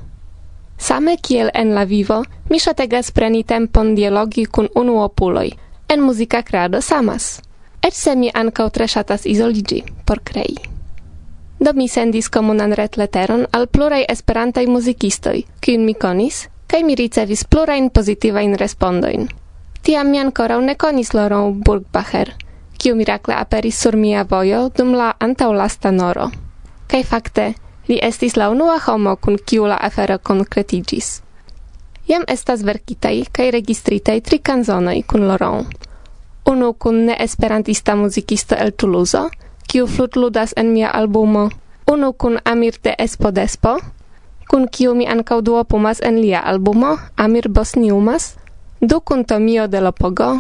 Same 0.77 1.17
kiel 1.17 1.49
en 1.53 1.73
la 1.75 1.83
vivo, 1.83 2.23
mi 2.49 2.59
ŝategas 2.59 3.11
preni 3.11 3.43
tempon 3.43 3.95
dialogi 3.95 4.45
kun 4.45 4.69
unuopuloj, 4.75 5.49
en 5.89 6.01
muzika 6.01 6.41
kreado 6.41 6.81
samas. 6.81 7.41
Eĉ 7.81 7.93
se 7.93 8.15
mi 8.15 8.29
ankaŭ 8.33 8.69
tre 8.69 8.87
ŝatas 8.87 9.25
izoliĝi 9.25 9.83
por 10.05 10.21
krei. 10.23 10.55
Do 11.65 11.73
mi 11.73 11.87
sendis 11.87 12.29
comunan 12.29 12.73
retleteron 12.73 13.45
al 13.53 13.67
plurai 13.67 14.05
esperantaj 14.09 14.65
muzikistoj, 14.67 15.43
kiun 15.61 15.85
mi 15.85 15.93
konis, 15.93 16.47
kaj 16.67 16.83
mi 16.83 16.95
ricevis 16.95 17.43
plurain 17.45 17.89
positivain 17.89 18.55
respondoin. 18.57 19.27
Tiam 19.83 20.09
mi 20.09 20.19
ancora 20.19 20.57
ne 20.61 20.75
konis 20.75 21.13
Laurent 21.13 21.61
Burgbacher, 21.65 22.33
kiu 22.81 22.95
mirakle 22.95 23.35
aperis 23.37 23.81
sur 23.81 23.95
mia 23.95 24.23
vojo 24.23 24.69
dum 24.77 24.95
la 24.97 25.13
antaulasta 25.19 25.91
noro. 25.91 26.31
Kaj 26.87 27.03
fakte, 27.03 27.53
li 27.87 27.99
estis 28.01 28.37
la 28.37 28.49
unua 28.49 28.79
homo 28.87 29.15
kun 29.15 29.37
kiu 29.45 29.67
la 29.67 29.77
afero 29.81 30.17
concretigis. 30.19 31.21
Jam 32.07 32.23
estas 32.27 32.65
verkitaj 32.65 33.23
kaj 33.31 33.51
registritaj 33.51 34.21
tri 34.21 34.39
kanzonoj 34.39 35.03
kun 35.07 35.27
Laurent. 35.27 35.67
Unu 36.45 36.73
kun 36.73 37.05
neesperantista 37.05 37.95
muzikisto 37.95 38.55
el 38.55 38.71
Toulouse, 38.71 39.21
kiu 39.71 39.87
flutludas 39.87 40.53
en 40.57 40.73
mia 40.73 40.89
albumo. 40.91 41.49
Unu 41.91 42.13
kun 42.13 42.39
Amir 42.45 42.75
de 42.83 42.95
Espodespo, 42.99 43.79
kun 44.49 44.67
kiu 44.67 44.95
mi 44.95 45.07
ankaŭ 45.07 45.39
duopumas 45.41 46.01
en 46.03 46.19
lia 46.21 46.39
albumo, 46.39 46.97
Amir 47.15 47.47
Bosniumas, 47.49 48.35
du 48.81 48.99
kun 48.99 49.23
Tomio 49.25 49.67
de 49.67 49.79
Lopogo, 49.79 50.39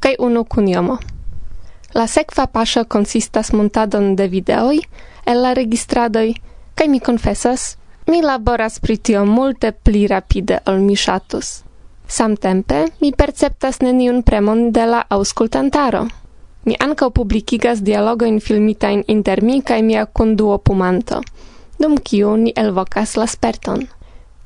kaj 0.00 0.14
unu 0.18 0.44
kun 0.44 0.68
Jomo. 0.68 0.98
La 1.94 2.06
sekva 2.06 2.46
paŝo 2.46 2.84
konsistas 2.84 3.52
montadon 3.52 4.16
de 4.16 4.26
videoj 4.28 4.80
el 5.26 5.42
la 5.42 5.52
registradoj, 5.54 6.32
kaj 6.74 6.88
mi 6.88 7.00
konfesas, 7.00 7.76
mi 8.06 8.22
laboras 8.22 8.80
pri 8.80 8.96
tio 8.96 9.24
multe 9.24 9.72
pli 9.72 10.06
rapide 10.06 10.58
ol 10.66 10.80
mi 10.80 10.96
ŝatus. 10.96 11.62
Samtempe 12.08 12.84
mi 13.00 13.12
perceptas 13.12 13.78
neniun 13.80 14.22
premon 14.22 14.72
de 14.72 14.86
la 14.86 15.04
aŭskultantaro. 15.08 16.06
Mi 16.64 16.76
ankaŭ 16.78 17.08
publikigas 17.10 17.80
dialogojn 17.82 18.36
filmitajn 18.40 19.00
inter 19.10 19.40
mi 19.42 19.62
kaj 19.66 19.80
mia 19.82 20.04
kunduopumanto, 20.06 21.18
dum 21.78 21.96
kiu 21.98 22.36
ni 22.36 22.52
elvokas 22.56 23.16
la 23.18 23.26
sperton. 23.26 23.80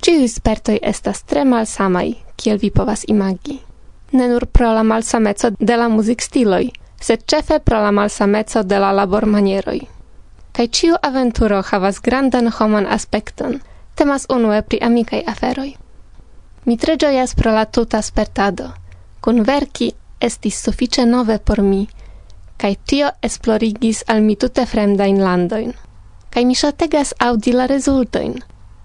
Ĉiuj 0.00 0.28
spertoj 0.32 0.78
estas 0.90 1.20
tre 1.28 1.44
malsamaj, 1.44 2.06
kiel 2.36 2.60
vi 2.62 2.70
povas 2.70 3.04
imagi. 3.08 3.58
Ne 4.12 4.28
nur 4.28 4.46
pro 4.46 4.70
la 4.72 4.82
malsameco 4.82 5.50
de 5.58 5.76
la 5.76 5.88
muzikstiloj, 5.92 6.70
sed 7.00 7.26
ĉefe 7.32 7.58
pro 7.58 7.80
la 7.84 7.90
malsameco 7.92 8.62
de 8.62 8.78
la 8.78 8.92
labormanieroj. 8.96 9.80
Kaj 10.56 10.66
ĉiu 10.78 10.96
aventuro 11.02 11.60
havas 11.70 12.00
grandan 12.00 12.48
homan 12.48 12.86
aspekton, 12.96 13.58
temas 13.94 14.24
unue 14.30 14.62
pri 14.62 14.80
amikaj 14.88 15.20
aferoj. 15.34 15.68
Mi 16.64 16.76
tre 16.76 16.96
ĝojas 16.96 17.34
pro 17.34 17.52
la 17.52 17.64
tuta 17.64 18.00
spertado. 18.02 18.70
Kun 19.20 19.44
verki 19.44 19.92
estis 20.20 20.62
sufiĉe 20.64 21.04
nove 21.04 21.38
por 21.38 21.60
mi– 21.60 21.84
kai 22.56 22.76
tio 22.86 23.10
esplorigis 23.22 24.04
al 24.06 24.22
mi 24.22 24.36
tute 24.36 24.66
fremdain 24.66 25.22
landoin. 25.22 25.74
Kai 26.30 26.44
mi 26.44 26.54
shategas 26.54 27.14
audi 27.18 27.52
la 27.52 27.66
resultoin. 27.66 28.34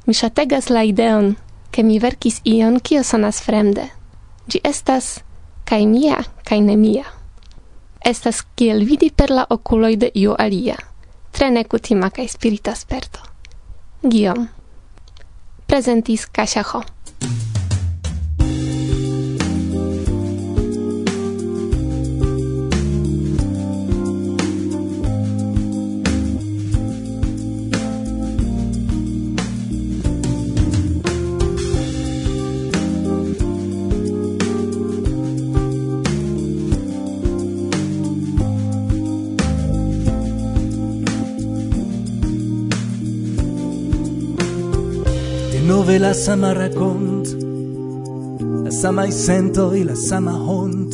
Mi 0.07 0.13
shategas 0.13 0.69
la 0.69 0.81
ideon, 0.81 1.35
ke 1.71 1.83
mi 1.83 1.99
verkis 1.99 2.41
ion 2.45 2.79
kio 2.83 3.03
sonas 3.03 3.41
fremde. 3.41 3.89
Gi 4.49 4.61
estas 4.63 5.21
kai 5.65 5.85
mia, 5.85 6.23
kai 6.43 6.61
ne 6.61 6.75
mia. 6.75 7.05
Estas 8.05 8.41
kiel 8.55 8.85
vidi 8.85 9.11
per 9.11 9.29
la 9.29 9.45
oculoi 9.49 9.95
de 9.97 10.11
iu 10.15 10.35
alia. 10.37 10.75
Tre 11.31 11.49
nekutima 11.51 12.09
kai 12.09 12.27
spirita 12.27 12.75
sperto. 12.75 13.19
Guillaume. 14.01 14.47
Presentis 15.67 16.25
Kasia 16.25 16.63
Ho. 16.73 16.83
Nove 45.91 45.99
la 45.99 46.13
sama 46.13 46.53
racont 46.53 47.25
La 48.63 48.71
sama 48.71 49.07
e 49.07 49.83
la 49.83 49.95
sama 49.95 50.31
hont. 50.31 50.93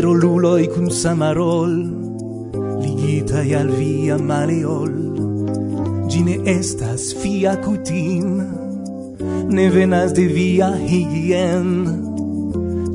Rululo 0.00 0.58
i 0.58 0.66
cum 0.66 0.90
sama 0.90 1.32
rol 1.32 1.94
e 2.82 3.54
al 3.54 3.68
via 3.68 4.18
maleol. 4.18 4.90
Gine 6.08 6.36
estas 6.46 7.14
fia 7.14 7.54
cutin 7.62 8.42
Ne 9.48 9.70
venas 9.70 10.12
de 10.12 10.26
via 10.26 10.76
higien. 10.76 11.86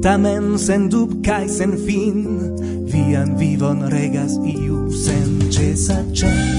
Tamen 0.02 0.58
sen 0.58 0.90
dub 0.90 1.24
kai 1.24 1.48
sen 1.48 1.78
fin 1.78 2.52
Vian 2.92 3.38
vivon 3.38 3.88
regas 3.90 4.34
iu 4.44 4.92
sen 4.92 5.50
cesa 5.50 6.04
cesa 6.12 6.53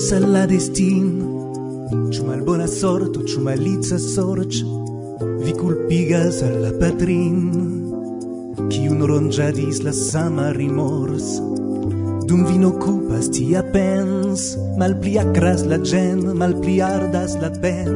pensas 0.00 0.12
al 0.12 0.32
la 0.32 0.46
destin. 0.46 1.08
Ĉu 2.12 2.24
malbona 2.24 2.66
sorto, 2.66 3.20
ĉu 3.26 3.42
malica 3.44 3.98
sorĉ 3.98 4.62
Vi 5.44 5.52
culpigas 5.52 6.40
al 6.42 6.56
la 6.62 6.70
patrin. 6.80 7.40
Kiun 8.70 9.02
ronĝadis 9.04 9.82
la 9.84 9.92
sama 9.92 10.52
rimors 10.56 11.40
Dum 12.28 12.46
vin 12.46 12.64
occupas 12.64 13.28
tia 13.34 13.62
pens. 13.74 14.56
Malpli 14.78 15.18
acras 15.18 15.66
la 15.66 15.78
gen, 15.78 16.24
malpli 16.38 16.80
ardas 16.80 17.36
la 17.42 17.50
pen 17.60 17.92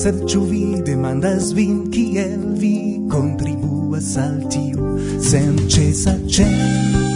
Sed 0.00 0.24
ĉu 0.24 0.44
vi 0.48 0.64
demandas 0.86 1.52
vin 1.52 1.84
kiel 1.92 2.48
vi 2.62 2.74
Contribuas 3.12 4.16
al 4.16 4.40
tiu 4.48 4.96
senĉesa 5.20 6.16
ĉeno 6.28 7.09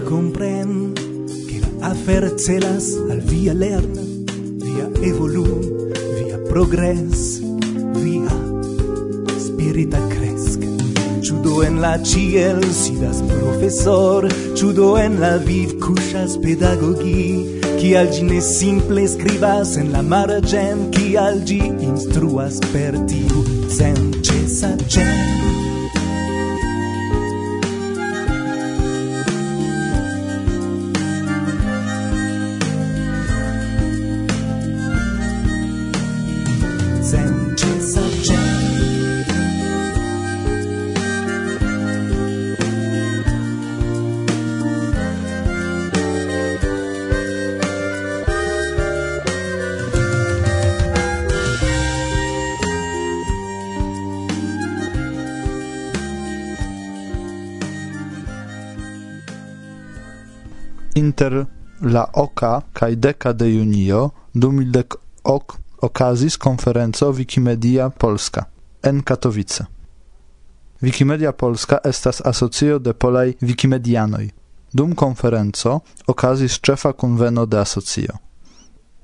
comprèn 0.00 0.94
que 1.48 1.60
la 1.80 1.90
a 1.90 2.38
celas 2.38 2.96
al 3.10 3.20
via 3.20 3.54
lern 3.54 3.94
via 4.62 4.86
evolu 5.02 5.44
via 6.16 6.38
progress, 6.48 7.40
via 7.94 8.34
spirita 9.38 10.00
cresc. 10.08 10.60
Chudo 11.22 11.62
en 11.62 11.80
la 11.80 11.98
ciel 12.04 12.64
sidas 12.72 13.22
professor, 13.22 14.28
Chudo 14.54 14.98
en 14.98 15.20
la 15.20 15.36
vid 15.38 15.78
cushas 15.78 16.38
pedagogi, 16.38 17.60
Qui 17.78 17.94
al 17.94 18.10
gine 18.12 18.40
simple 18.40 19.06
scrivas 19.08 19.76
en 19.76 19.92
la 19.92 20.02
margen, 20.02 20.90
Qui 20.90 21.16
al 21.16 21.44
gi 21.44 21.62
instruas 21.80 22.58
per 22.72 22.96
tiu 23.06 23.44
sen 23.68 23.96
cesa 24.22 24.76
cento. 24.88 25.49
la 61.90 62.04
oka 62.14 62.60
kaj 62.72 62.94
deka 62.94 63.32
de 63.32 63.54
junio 63.54 64.10
dek 64.72 64.94
ok 65.24 65.58
okazis 65.82 66.36
konferenco 66.36 67.10
Wikimedia 67.12 67.90
Polska 67.90 68.44
en 68.82 69.02
Katowice. 69.02 69.64
Wikimedia 70.80 71.32
Polska 71.32 71.78
estas 71.84 72.20
asocio 72.24 72.78
de 72.78 72.92
polaj 72.92 73.32
wikimedianoj. 73.40 74.30
Dum 74.72 74.94
konferenco 74.94 75.80
okazis 76.06 76.60
ĉefa 76.60 76.92
kunveno 76.92 77.46
de 77.46 77.58
asocio. 77.58 78.14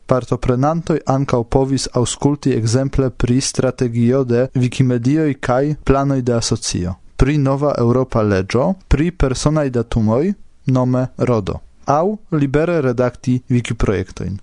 Partoprenantoj 0.07 1.01
ankaŭ 1.07 1.43
povis 1.45 1.89
aŭskulti 1.93 2.55
ekzemple 2.55 3.11
pri 3.11 3.41
strategio 3.41 4.25
de 4.25 4.49
Wikimedioj 4.55 5.35
kaj 5.41 5.75
planoj 5.85 6.23
de 6.23 6.35
asocio, 6.35 6.95
pri 7.17 7.39
nova 7.39 7.75
Europa 7.79 8.23
leĝo, 8.23 8.75
pri 8.89 9.11
personaj 9.11 9.71
datumoj, 9.71 10.33
nome 10.67 11.07
RODO. 11.19 11.66
Au 11.87 12.19
libere 12.29 12.81
redacti 12.81 13.43
wiki 13.49 13.75
projektoin. 13.75 14.39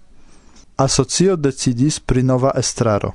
Asocio 0.75 1.35
decidis 1.35 1.99
pri 1.99 2.23
nova 2.23 2.51
estraro. 2.55 3.13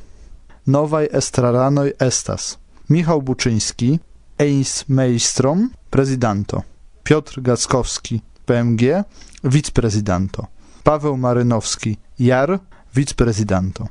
Novai 0.64 1.08
estraranoi 1.12 1.92
estas 1.98 2.56
Michał 2.88 3.22
Buczyński, 3.22 3.98
Eis 4.38 4.84
Meistrom, 4.88 5.70
prezidanto, 5.90 6.62
Piotr 7.02 7.40
Gackowski, 7.40 8.20
PMG, 8.46 9.04
wiceprezidanto, 9.44 10.46
Paweł 10.82 11.16
Marynowski, 11.16 11.96
Jar, 12.18 12.60
wiceprezidanto, 12.94 13.88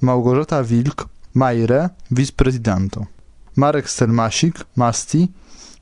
Małgorzata 0.00 0.62
Wilk, 0.64 1.08
Majre, 1.34 1.88
wiceprezidanto, 2.10 3.06
Marek 3.56 3.90
Stelmasik, 3.90 4.64
Masti, 4.76 5.28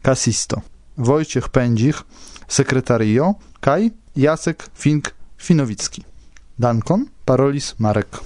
Kasisto, 0.02 0.62
Wojciech 0.96 1.48
Pędzich, 1.48 2.02
sekretario, 2.48 3.34
kai 3.60 3.92
Jacek 4.14 4.70
Fink 4.74 5.14
Finowicki. 5.36 6.04
Dankon, 6.58 7.06
parolis 7.24 7.74
Marek. 7.78 8.18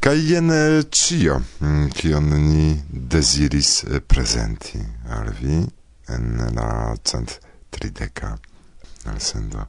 Kai 0.00 0.18
jen 0.26 0.50
cio, 0.90 1.40
mm, 1.60 1.88
kion 1.94 2.28
ni 2.28 2.80
desiris 2.88 3.84
presenti 4.06 4.80
al 5.08 5.30
vi 5.40 5.66
en 6.08 6.24
la 6.54 6.94
cent 7.02 7.38
trideka 7.70 8.38
al 9.06 9.20
sendo 9.20 9.68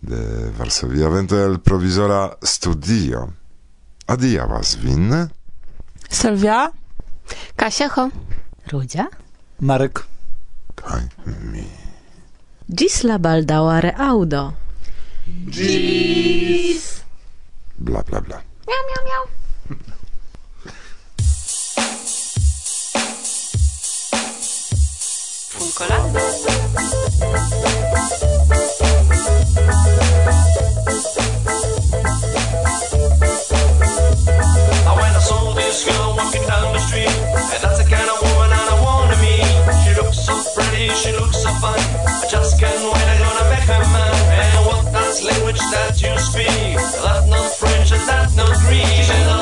de 0.00 0.50
Varsovia 0.56 1.08
vento 1.08 1.36
el 1.36 1.60
provisora 1.60 2.38
studio. 2.42 3.32
Adia 4.06 4.46
vas 4.46 4.76
vin? 4.76 5.30
Sylvia? 6.08 6.72
Kasia 7.56 7.88
ho. 7.96 8.10
Rudzia? 8.66 9.08
Marek. 9.60 10.04
Kai 10.74 11.08
mi. 11.52 11.81
Gis 12.74 13.04
la 13.04 13.18
baldaua 13.18 13.80
reaudo. 13.84 14.54
Gis! 15.50 17.04
Bla, 17.76 18.02
bla, 18.02 18.20
bla. 18.20 18.42
Miau, 18.66 18.82
miau, 18.88 19.02
miau. 19.08 19.24
Funcolando. 25.52 26.18
I 34.88 34.92
went, 34.96 35.16
I 35.16 35.20
saw 35.20 35.52
this 35.52 35.84
girl 35.84 36.14
walking 36.16 36.46
down 36.46 36.72
the 36.72 36.78
street, 36.80 37.08
and 37.52 37.60
that's 37.62 37.78
the 37.84 37.88
kind 37.90 38.08
of 38.08 38.22
woman 38.22 38.41
she 40.94 41.12
looks 41.12 41.42
so. 41.42 41.50
I 41.50 42.26
just 42.30 42.58
can't 42.60 42.82
wait, 42.84 43.08
I'm 43.12 43.18
gonna 43.18 43.50
make 43.50 43.66
her 43.68 43.84
mine. 43.92 44.22
And 44.40 44.66
what 44.66 44.92
that's 44.92 45.22
language 45.24 45.60
that 45.72 46.00
you 46.02 46.12
speak? 46.18 46.76
That's 46.76 47.26
not 47.28 47.46
French 47.56 47.92
and 47.92 48.08
that's 48.08 48.36
not 48.36 48.52
Greek. 48.66 49.41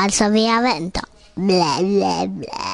falso 0.00 0.24
avviamento. 0.24 1.00
Bla 1.34 1.76
bla 1.80 2.26
bla. 2.26 2.69